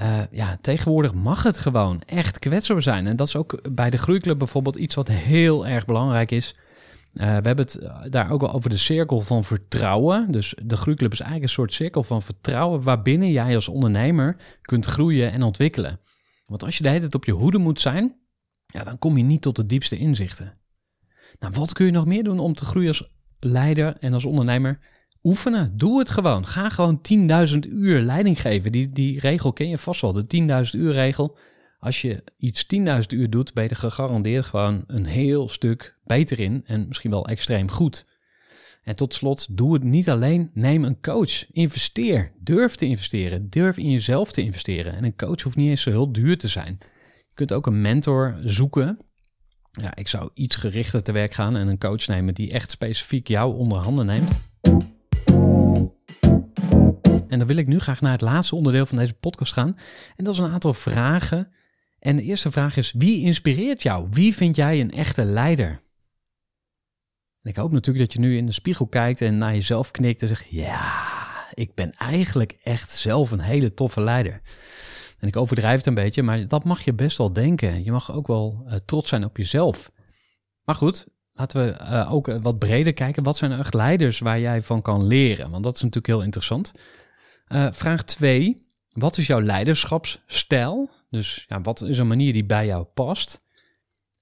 Uh, 0.00 0.20
ja, 0.30 0.58
tegenwoordig 0.60 1.14
mag 1.14 1.42
het 1.42 1.58
gewoon 1.58 2.02
echt 2.06 2.38
kwetsbaar 2.38 2.82
zijn. 2.82 3.06
En 3.06 3.16
dat 3.16 3.26
is 3.26 3.36
ook 3.36 3.74
bij 3.74 3.90
de 3.90 3.96
Groeiclub 3.96 4.38
bijvoorbeeld 4.38 4.76
iets 4.76 4.94
wat 4.94 5.08
heel 5.08 5.66
erg 5.66 5.84
belangrijk 5.84 6.30
is. 6.30 6.54
Uh, 7.16 7.26
we 7.26 7.32
hebben 7.32 7.58
het 7.58 7.74
eh, 7.74 8.00
daar 8.10 8.30
ook 8.30 8.40
wel 8.40 8.52
over 8.52 8.70
de 8.70 8.76
cirkel 8.76 9.20
van 9.20 9.44
vertrouwen. 9.44 10.30
Dus 10.30 10.54
de 10.64 10.76
groeiclub 10.76 11.12
is 11.12 11.20
eigenlijk 11.20 11.48
een 11.48 11.56
soort 11.56 11.74
cirkel 11.74 12.02
van 12.02 12.22
vertrouwen 12.22 12.82
waarbinnen 12.82 13.30
jij 13.30 13.54
als 13.54 13.68
ondernemer 13.68 14.36
kunt 14.62 14.86
groeien 14.86 15.32
en 15.32 15.42
ontwikkelen. 15.42 16.00
Want 16.44 16.62
als 16.62 16.76
je 16.76 16.82
de 16.82 16.88
hele 16.88 17.00
tijd 17.00 17.14
op 17.14 17.24
je 17.24 17.32
hoede 17.32 17.58
moet 17.58 17.80
zijn, 17.80 18.16
ja, 18.66 18.82
dan 18.82 18.98
kom 18.98 19.16
je 19.16 19.22
niet 19.22 19.42
tot 19.42 19.56
de 19.56 19.66
diepste 19.66 19.96
inzichten. 19.96 20.58
Nou, 21.38 21.52
wat 21.56 21.72
kun 21.72 21.86
je 21.86 21.92
nog 21.92 22.06
meer 22.06 22.24
doen 22.24 22.38
om 22.38 22.54
te 22.54 22.64
groeien 22.64 22.88
als 22.88 23.10
leider 23.38 23.96
en 23.96 24.12
als 24.12 24.24
ondernemer? 24.24 24.78
oefenen. 25.26 25.76
Doe 25.76 25.98
het 25.98 26.08
gewoon. 26.08 26.46
Ga 26.46 26.68
gewoon 26.68 27.00
10.000 27.54 27.58
uur 27.68 28.00
leiding 28.00 28.40
geven. 28.40 28.72
Die, 28.72 28.92
die 28.92 29.20
regel 29.20 29.52
ken 29.52 29.68
je 29.68 29.78
vast 29.78 30.00
wel, 30.00 30.12
de 30.12 30.64
10.000 30.74 30.80
uur 30.80 30.92
regel. 30.92 31.36
Als 31.86 32.00
je 32.00 32.24
iets 32.38 32.66
10.000 32.74 32.80
uur 33.08 33.30
doet, 33.30 33.54
ben 33.54 33.64
je 33.64 33.70
er 33.70 33.76
gegarandeerd 33.76 34.44
gewoon 34.44 34.84
een 34.86 35.06
heel 35.06 35.48
stuk 35.48 35.96
beter 36.04 36.40
in 36.40 36.62
en 36.64 36.86
misschien 36.88 37.10
wel 37.10 37.26
extreem 37.26 37.70
goed. 37.70 38.06
En 38.82 38.96
tot 38.96 39.14
slot, 39.14 39.56
doe 39.56 39.74
het 39.74 39.82
niet 39.82 40.10
alleen. 40.10 40.50
Neem 40.54 40.84
een 40.84 41.00
coach. 41.00 41.52
Investeer. 41.52 42.32
Durf 42.40 42.74
te 42.74 42.86
investeren. 42.86 43.50
Durf 43.50 43.76
in 43.76 43.90
jezelf 43.90 44.32
te 44.32 44.42
investeren. 44.42 44.94
En 44.94 45.04
een 45.04 45.16
coach 45.16 45.42
hoeft 45.42 45.56
niet 45.56 45.68
eens 45.68 45.82
zo 45.82 45.90
heel 45.90 46.12
duur 46.12 46.38
te 46.38 46.48
zijn. 46.48 46.78
Je 47.16 47.34
kunt 47.34 47.52
ook 47.52 47.66
een 47.66 47.80
mentor 47.80 48.36
zoeken. 48.44 48.98
Ja, 49.70 49.96
ik 49.96 50.08
zou 50.08 50.30
iets 50.34 50.56
gerichter 50.56 51.02
te 51.02 51.12
werk 51.12 51.34
gaan 51.34 51.56
en 51.56 51.68
een 51.68 51.78
coach 51.78 52.06
nemen 52.06 52.34
die 52.34 52.52
echt 52.52 52.70
specifiek 52.70 53.28
jou 53.28 53.56
onder 53.56 53.78
handen 53.78 54.06
neemt. 54.06 54.50
En 57.28 57.38
dan 57.38 57.46
wil 57.46 57.56
ik 57.56 57.66
nu 57.66 57.78
graag 57.78 58.00
naar 58.00 58.12
het 58.12 58.20
laatste 58.20 58.56
onderdeel 58.56 58.86
van 58.86 58.98
deze 58.98 59.14
podcast 59.14 59.52
gaan. 59.52 59.76
En 60.16 60.24
dat 60.24 60.34
is 60.34 60.40
een 60.40 60.50
aantal 60.52 60.74
vragen. 60.74 61.50
En 62.06 62.16
de 62.16 62.22
eerste 62.22 62.50
vraag 62.50 62.76
is: 62.76 62.92
wie 62.96 63.22
inspireert 63.24 63.82
jou? 63.82 64.06
Wie 64.10 64.34
vind 64.34 64.56
jij 64.56 64.80
een 64.80 64.90
echte 64.90 65.24
leider? 65.24 65.68
En 67.42 67.50
ik 67.50 67.56
hoop 67.56 67.72
natuurlijk 67.72 68.04
dat 68.04 68.12
je 68.12 68.28
nu 68.28 68.36
in 68.36 68.46
de 68.46 68.52
spiegel 68.52 68.86
kijkt 68.86 69.20
en 69.20 69.36
naar 69.36 69.52
jezelf 69.52 69.90
knikt 69.90 70.22
en 70.22 70.28
zegt: 70.28 70.46
Ja, 70.50 71.04
ik 71.54 71.74
ben 71.74 71.92
eigenlijk 71.92 72.58
echt 72.62 72.90
zelf 72.90 73.30
een 73.30 73.40
hele 73.40 73.74
toffe 73.74 74.00
leider. 74.00 74.40
En 75.18 75.28
ik 75.28 75.36
overdrijf 75.36 75.76
het 75.76 75.86
een 75.86 75.94
beetje, 75.94 76.22
maar 76.22 76.48
dat 76.48 76.64
mag 76.64 76.84
je 76.84 76.92
best 76.92 77.18
wel 77.18 77.32
denken. 77.32 77.84
Je 77.84 77.92
mag 77.92 78.12
ook 78.12 78.26
wel 78.26 78.64
uh, 78.66 78.74
trots 78.84 79.08
zijn 79.08 79.24
op 79.24 79.36
jezelf. 79.36 79.90
Maar 80.64 80.74
goed, 80.74 81.06
laten 81.32 81.64
we 81.64 81.78
uh, 81.80 82.12
ook 82.12 82.26
wat 82.26 82.58
breder 82.58 82.92
kijken. 82.92 83.22
Wat 83.22 83.36
zijn 83.36 83.52
echt 83.52 83.74
leiders 83.74 84.18
waar 84.18 84.40
jij 84.40 84.62
van 84.62 84.82
kan 84.82 85.06
leren? 85.06 85.50
Want 85.50 85.64
dat 85.64 85.74
is 85.74 85.82
natuurlijk 85.82 86.06
heel 86.06 86.22
interessant. 86.22 86.72
Vraag 87.70 88.04
2. 88.04 88.64
Wat 88.88 89.16
is 89.16 89.26
jouw 89.26 89.40
leiderschapsstijl? 89.40 90.90
Dus 91.16 91.44
ja, 91.48 91.60
wat 91.60 91.80
is 91.80 91.98
een 91.98 92.06
manier 92.06 92.32
die 92.32 92.44
bij 92.44 92.66
jou 92.66 92.84
past? 92.84 93.42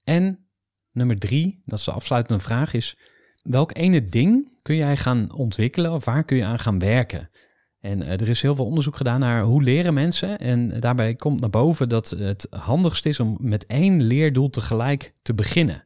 En 0.03 0.47
nummer 0.91 1.19
3, 1.19 1.61
dat 1.65 1.79
is 1.79 1.85
de 1.85 1.91
afsluitende 1.91 2.43
vraag, 2.43 2.73
is 2.73 2.97
welk 3.41 3.77
ene 3.77 4.03
ding 4.03 4.57
kun 4.61 4.75
jij 4.75 4.97
gaan 4.97 5.33
ontwikkelen 5.33 5.91
of 5.91 6.05
waar 6.05 6.23
kun 6.23 6.37
je 6.37 6.45
aan 6.45 6.59
gaan 6.59 6.79
werken? 6.79 7.29
En 7.79 8.01
uh, 8.01 8.11
er 8.11 8.29
is 8.29 8.41
heel 8.41 8.55
veel 8.55 8.65
onderzoek 8.65 8.95
gedaan 8.95 9.19
naar 9.19 9.43
hoe 9.43 9.63
leren 9.63 9.93
mensen. 9.93 10.39
En 10.39 10.79
daarbij 10.79 11.15
komt 11.15 11.39
naar 11.39 11.49
boven 11.49 11.89
dat 11.89 12.09
het 12.09 12.47
handigst 12.49 13.05
is 13.05 13.19
om 13.19 13.37
met 13.39 13.65
één 13.65 14.03
leerdoel 14.03 14.49
tegelijk 14.49 15.13
te 15.21 15.33
beginnen. 15.33 15.85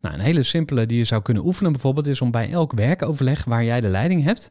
Nou, 0.00 0.14
een 0.14 0.20
hele 0.20 0.42
simpele 0.42 0.86
die 0.86 0.98
je 0.98 1.04
zou 1.04 1.22
kunnen 1.22 1.44
oefenen 1.44 1.72
bijvoorbeeld 1.72 2.06
is 2.06 2.20
om 2.20 2.30
bij 2.30 2.50
elk 2.50 2.72
werkoverleg 2.72 3.44
waar 3.44 3.64
jij 3.64 3.80
de 3.80 3.88
leiding 3.88 4.22
hebt, 4.22 4.50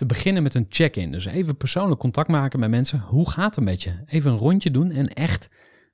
te 0.00 0.06
beginnen 0.06 0.42
met 0.42 0.54
een 0.54 0.66
check-in. 0.68 1.12
Dus 1.12 1.24
even 1.24 1.56
persoonlijk 1.56 2.00
contact 2.00 2.28
maken 2.28 2.60
met 2.60 2.70
mensen. 2.70 3.00
Hoe 3.00 3.30
gaat 3.30 3.54
het 3.54 3.64
met 3.64 3.82
je? 3.82 3.92
Even 4.06 4.30
een 4.30 4.38
rondje 4.38 4.70
doen 4.70 4.90
en 4.90 5.08
echt 5.08 5.48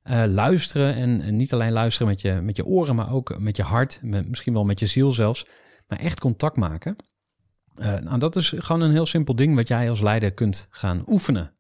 uh, 0.05 0.25
luisteren. 0.27 0.95
En, 0.95 1.37
niet 1.37 1.53
alleen 1.53 1.73
luisteren 1.73 2.09
met 2.09 2.21
je, 2.21 2.33
met 2.33 2.57
je 2.57 2.65
oren, 2.65 2.95
maar 2.95 3.13
ook 3.13 3.39
met 3.39 3.57
je 3.57 3.63
hart. 3.63 4.01
Misschien 4.03 4.53
wel 4.53 4.65
met 4.65 4.81
je 4.81 4.87
ziel 4.87 5.13
zelfs. 5.13 5.47
Maar 5.89 5.99
echt 5.99 6.21
contact 6.21 6.57
maken. 6.57 6.97
Uh, 7.77 7.99
nou, 7.99 8.19
dat 8.19 8.37
is 8.37 8.55
gewoon 8.57 8.81
een 8.81 8.91
heel 8.91 9.07
simpel 9.07 9.35
ding 9.35 9.55
wat 9.55 9.69
jij 9.69 9.91
als 9.91 10.01
leider 10.01 10.33
kunt 10.33 10.67
gaan 10.71 11.05
oefenen. 11.07 11.55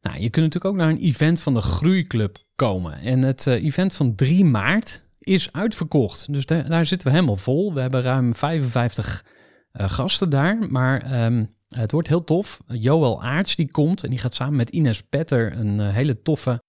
Nou, 0.00 0.18
je 0.18 0.30
kunt 0.30 0.44
natuurlijk 0.44 0.64
ook 0.64 0.80
naar 0.80 0.90
een 0.90 1.04
event 1.04 1.40
van 1.40 1.54
de 1.54 1.60
Groeiclub 1.60 2.36
komen. 2.54 2.98
En 2.98 3.22
het 3.22 3.46
uh, 3.46 3.64
event 3.64 3.94
van 3.94 4.14
3 4.14 4.44
maart 4.44 5.02
is 5.18 5.52
uitverkocht. 5.52 6.32
Dus 6.32 6.46
daar, 6.46 6.86
zitten 6.86 7.08
we 7.08 7.14
helemaal 7.14 7.36
vol. 7.36 7.74
We 7.74 7.80
hebben 7.80 8.02
ruim 8.02 8.34
55 8.34 9.24
uh, 9.24 9.34
gasten 9.76 10.30
daar. 10.30 10.58
Maar 10.70 11.24
um, 11.24 11.54
het 11.68 11.92
wordt 11.92 12.08
heel 12.08 12.24
tof. 12.24 12.60
Joël 12.66 13.22
Aarts 13.22 13.56
die 13.56 13.70
komt 13.70 14.04
en 14.04 14.10
die 14.10 14.18
gaat 14.18 14.34
samen 14.34 14.56
met 14.56 14.70
Ines 14.70 15.02
Petter 15.02 15.52
een 15.52 15.78
uh, 15.78 15.88
hele 15.88 16.22
toffe 16.22 16.62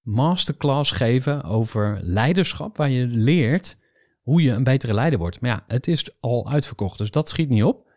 masterclass 0.00 0.90
geven 0.90 1.44
over 1.44 1.98
leiderschap. 2.02 2.76
Waar 2.76 2.90
je 2.90 3.06
leert 3.06 3.76
hoe 4.22 4.42
je 4.42 4.50
een 4.50 4.64
betere 4.64 4.94
leider 4.94 5.18
wordt. 5.18 5.40
Maar 5.40 5.50
ja, 5.50 5.64
het 5.66 5.86
is 5.86 6.20
al 6.20 6.50
uitverkocht, 6.50 6.98
dus 6.98 7.10
dat 7.10 7.28
schiet 7.28 7.48
niet 7.48 7.64
op. 7.64 7.90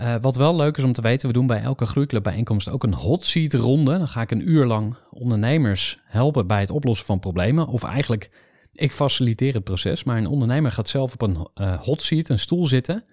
Uh, 0.00 0.14
wat 0.20 0.36
wel 0.36 0.56
leuk 0.56 0.76
is 0.76 0.84
om 0.84 0.92
te 0.92 1.02
weten, 1.02 1.28
we 1.28 1.34
doen 1.34 1.46
bij 1.46 1.62
elke 1.62 1.86
groeiclub 1.86 2.22
bijeenkomst 2.22 2.68
ook 2.68 2.82
een 2.82 2.94
hot 2.94 3.24
seat 3.24 3.54
ronde. 3.54 3.98
Dan 3.98 4.08
ga 4.08 4.20
ik 4.20 4.30
een 4.30 4.48
uur 4.48 4.66
lang 4.66 4.96
ondernemers 5.10 5.98
helpen 6.04 6.46
bij 6.46 6.60
het 6.60 6.70
oplossen 6.70 7.06
van 7.06 7.18
problemen. 7.18 7.66
Of 7.66 7.82
eigenlijk, 7.82 8.30
ik 8.72 8.92
faciliteer 8.92 9.54
het 9.54 9.64
proces, 9.64 10.04
maar 10.04 10.16
een 10.16 10.26
ondernemer 10.26 10.72
gaat 10.72 10.88
zelf 10.88 11.12
op 11.12 11.22
een 11.22 11.48
uh, 11.54 11.80
hot 11.80 12.02
seat, 12.02 12.28
een 12.28 12.38
stoel 12.38 12.66
zitten. 12.66 13.04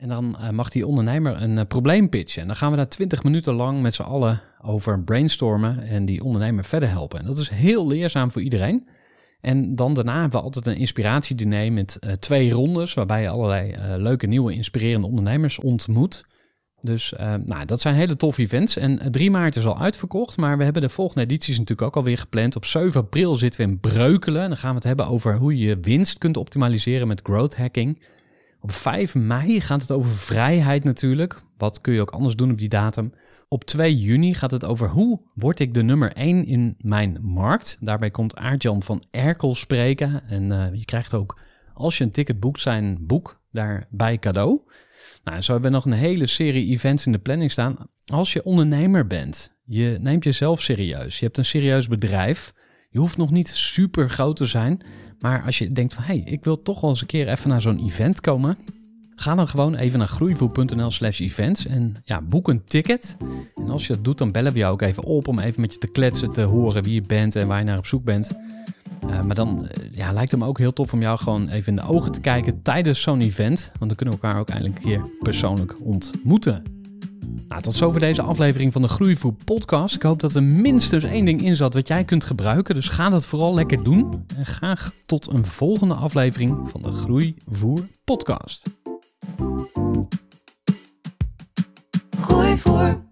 En 0.00 0.08
dan 0.08 0.36
uh, 0.40 0.50
mag 0.50 0.70
die 0.70 0.86
ondernemer 0.86 1.42
een 1.42 1.56
uh, 1.56 1.60
probleem 1.68 2.08
pitchen. 2.08 2.40
En 2.42 2.46
dan 2.46 2.56
gaan 2.56 2.70
we 2.70 2.76
daar 2.76 2.88
20 2.88 3.22
minuten 3.22 3.54
lang 3.54 3.82
met 3.82 3.94
z'n 3.94 4.02
allen 4.02 4.40
over 4.62 5.02
brainstormen 5.02 5.82
en 5.82 6.04
die 6.04 6.24
ondernemer 6.24 6.64
verder 6.64 6.88
helpen. 6.88 7.18
En 7.18 7.26
dat 7.26 7.38
is 7.38 7.48
heel 7.48 7.86
leerzaam 7.86 8.30
voor 8.30 8.42
iedereen. 8.42 8.88
En 9.40 9.76
dan 9.76 9.94
daarna 9.94 10.20
hebben 10.20 10.38
we 10.38 10.44
altijd 10.44 10.66
een 10.66 10.76
inspiratiediner 10.76 11.72
met 11.72 11.96
uh, 12.00 12.12
twee 12.12 12.50
rondes, 12.50 12.94
waarbij 12.94 13.22
je 13.22 13.28
allerlei 13.28 13.74
leuke, 13.96 14.26
nieuwe, 14.26 14.52
inspirerende 14.52 15.06
ondernemers 15.06 15.58
ontmoet. 15.58 16.24
Dus 16.80 17.14
nou, 17.44 17.64
dat 17.64 17.80
zijn 17.80 17.94
hele 17.94 18.16
toffe 18.16 18.42
events. 18.42 18.76
En 18.76 19.10
3 19.10 19.30
maart 19.30 19.56
is 19.56 19.66
al 19.66 19.78
uitverkocht, 19.78 20.36
maar 20.36 20.58
we 20.58 20.64
hebben 20.64 20.82
de 20.82 20.88
volgende 20.88 21.22
edities 21.22 21.58
natuurlijk 21.58 21.88
ook 21.88 21.96
alweer 21.96 22.18
gepland. 22.18 22.56
Op 22.56 22.64
7 22.64 23.00
april 23.00 23.36
zitten 23.36 23.60
we 23.60 23.72
in 23.72 23.80
Breukelen. 23.80 24.42
En 24.42 24.48
dan 24.48 24.56
gaan 24.56 24.70
we 24.70 24.76
het 24.76 24.84
hebben 24.84 25.06
over 25.06 25.36
hoe 25.36 25.58
je 25.58 25.78
winst 25.80 26.18
kunt 26.18 26.36
optimaliseren 26.36 27.08
met 27.08 27.20
growth 27.22 27.56
hacking. 27.56 27.98
Op 28.60 28.72
5 28.72 29.14
mei 29.14 29.60
gaat 29.60 29.80
het 29.80 29.90
over 29.90 30.10
vrijheid 30.10 30.84
natuurlijk. 30.84 31.42
Wat 31.56 31.80
kun 31.80 31.92
je 31.92 32.00
ook 32.00 32.10
anders 32.10 32.36
doen 32.36 32.50
op 32.50 32.58
die 32.58 32.68
datum? 32.68 33.12
Op 33.48 33.64
2 33.64 33.98
juni 33.98 34.34
gaat 34.34 34.50
het 34.50 34.64
over 34.64 34.88
hoe 34.88 35.20
word 35.34 35.60
ik 35.60 35.74
de 35.74 35.82
nummer 35.82 36.12
1 36.12 36.46
in 36.46 36.74
mijn 36.78 37.18
markt. 37.22 37.76
Daarbij 37.80 38.10
komt 38.10 38.36
Aartjan 38.36 38.82
van 38.82 39.04
Erkel 39.10 39.54
spreken. 39.54 40.22
En 40.28 40.50
uh, 40.50 40.66
je 40.72 40.84
krijgt 40.84 41.14
ook, 41.14 41.38
als 41.74 41.98
je 41.98 42.04
een 42.04 42.10
ticket 42.10 42.40
boekt, 42.40 42.60
zijn 42.60 42.98
boek 43.00 43.40
daarbij 43.52 44.18
cadeau. 44.18 44.60
Nou, 45.24 45.40
zo 45.40 45.52
hebben 45.52 45.70
we 45.70 45.76
nog 45.76 45.84
een 45.84 45.92
hele 45.92 46.26
serie 46.26 46.70
events 46.70 47.06
in 47.06 47.12
de 47.12 47.18
planning 47.18 47.50
staan. 47.50 47.76
Als 48.04 48.32
je 48.32 48.44
ondernemer 48.44 49.06
bent, 49.06 49.54
je 49.64 49.98
neemt 50.00 50.24
jezelf 50.24 50.62
serieus. 50.62 51.18
Je 51.18 51.24
hebt 51.24 51.38
een 51.38 51.44
serieus 51.44 51.88
bedrijf. 51.88 52.52
Je 52.92 52.98
hoeft 52.98 53.16
nog 53.16 53.30
niet 53.30 53.48
super 53.48 54.10
groot 54.10 54.36
te 54.36 54.46
zijn. 54.46 54.80
Maar 55.18 55.42
als 55.44 55.58
je 55.58 55.72
denkt 55.72 55.94
van, 55.94 56.02
hé, 56.04 56.14
hey, 56.14 56.32
ik 56.32 56.44
wil 56.44 56.62
toch 56.62 56.80
wel 56.80 56.90
eens 56.90 57.00
een 57.00 57.06
keer 57.06 57.28
even 57.28 57.48
naar 57.48 57.60
zo'n 57.60 57.84
event 57.84 58.20
komen. 58.20 58.58
Ga 59.14 59.34
dan 59.34 59.48
gewoon 59.48 59.74
even 59.74 59.98
naar 59.98 60.08
groeivoer.nl 60.08 60.90
slash 60.90 61.20
events 61.20 61.66
en 61.66 61.96
ja, 62.04 62.20
boek 62.20 62.48
een 62.48 62.64
ticket. 62.64 63.16
En 63.54 63.70
als 63.70 63.86
je 63.86 63.94
dat 63.94 64.04
doet, 64.04 64.18
dan 64.18 64.32
bellen 64.32 64.52
we 64.52 64.58
jou 64.58 64.72
ook 64.72 64.82
even 64.82 65.04
op 65.04 65.28
om 65.28 65.38
even 65.38 65.60
met 65.60 65.72
je 65.72 65.78
te 65.78 65.90
kletsen, 65.90 66.32
te 66.32 66.42
horen 66.42 66.82
wie 66.82 66.94
je 66.94 67.02
bent 67.02 67.36
en 67.36 67.46
waar 67.46 67.58
je 67.58 67.64
naar 67.64 67.78
op 67.78 67.86
zoek 67.86 68.04
bent. 68.04 68.32
Uh, 69.04 69.22
maar 69.22 69.34
dan 69.34 69.68
ja, 69.90 70.12
lijkt 70.12 70.30
het 70.30 70.40
me 70.40 70.46
ook 70.46 70.58
heel 70.58 70.72
tof 70.72 70.92
om 70.92 71.00
jou 71.00 71.18
gewoon 71.18 71.48
even 71.48 71.68
in 71.68 71.76
de 71.76 71.88
ogen 71.88 72.12
te 72.12 72.20
kijken 72.20 72.62
tijdens 72.62 73.00
zo'n 73.00 73.20
event. 73.20 73.72
Want 73.78 73.90
dan 73.90 73.96
kunnen 73.96 74.14
we 74.14 74.20
elkaar 74.20 74.40
ook 74.40 74.48
eindelijk 74.48 74.76
een 74.76 74.84
keer 74.84 75.00
persoonlijk 75.22 75.74
ontmoeten. 75.80 76.79
Nou, 77.48 77.62
tot 77.62 77.74
zover 77.74 78.00
deze 78.00 78.22
aflevering 78.22 78.72
van 78.72 78.82
de 78.82 78.88
Groeivoer 78.88 79.32
podcast. 79.44 79.94
Ik 79.94 80.02
hoop 80.02 80.20
dat 80.20 80.34
er 80.34 80.42
minstens 80.42 81.04
één 81.04 81.24
ding 81.24 81.42
in 81.42 81.56
zat 81.56 81.74
wat 81.74 81.88
jij 81.88 82.04
kunt 82.04 82.24
gebruiken. 82.24 82.74
Dus 82.74 82.88
ga 82.88 83.08
dat 83.08 83.26
vooral 83.26 83.54
lekker 83.54 83.84
doen. 83.84 84.24
En 84.36 84.46
graag 84.46 84.92
tot 85.06 85.32
een 85.32 85.46
volgende 85.46 85.94
aflevering 85.94 86.68
van 86.70 86.82
de 86.82 86.92
Groeivoer 86.92 87.86
podcast. 88.04 88.66
Groeivoer. 92.20 93.08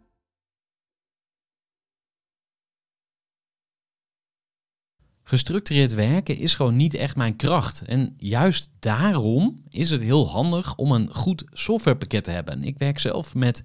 Gestructureerd 5.22 5.94
werken 5.94 6.36
is 6.36 6.54
gewoon 6.54 6.76
niet 6.76 6.94
echt 6.94 7.16
mijn 7.16 7.36
kracht. 7.36 7.82
En 7.82 8.14
juist 8.16 8.70
daarom 8.78 9.62
is 9.68 9.90
het 9.90 10.02
heel 10.02 10.28
handig 10.28 10.76
om 10.76 10.92
een 10.92 11.14
goed 11.14 11.44
softwarepakket 11.52 12.24
te 12.24 12.30
hebben. 12.30 12.64
Ik 12.64 12.78
werk 12.78 12.98
zelf 12.98 13.34
met 13.34 13.64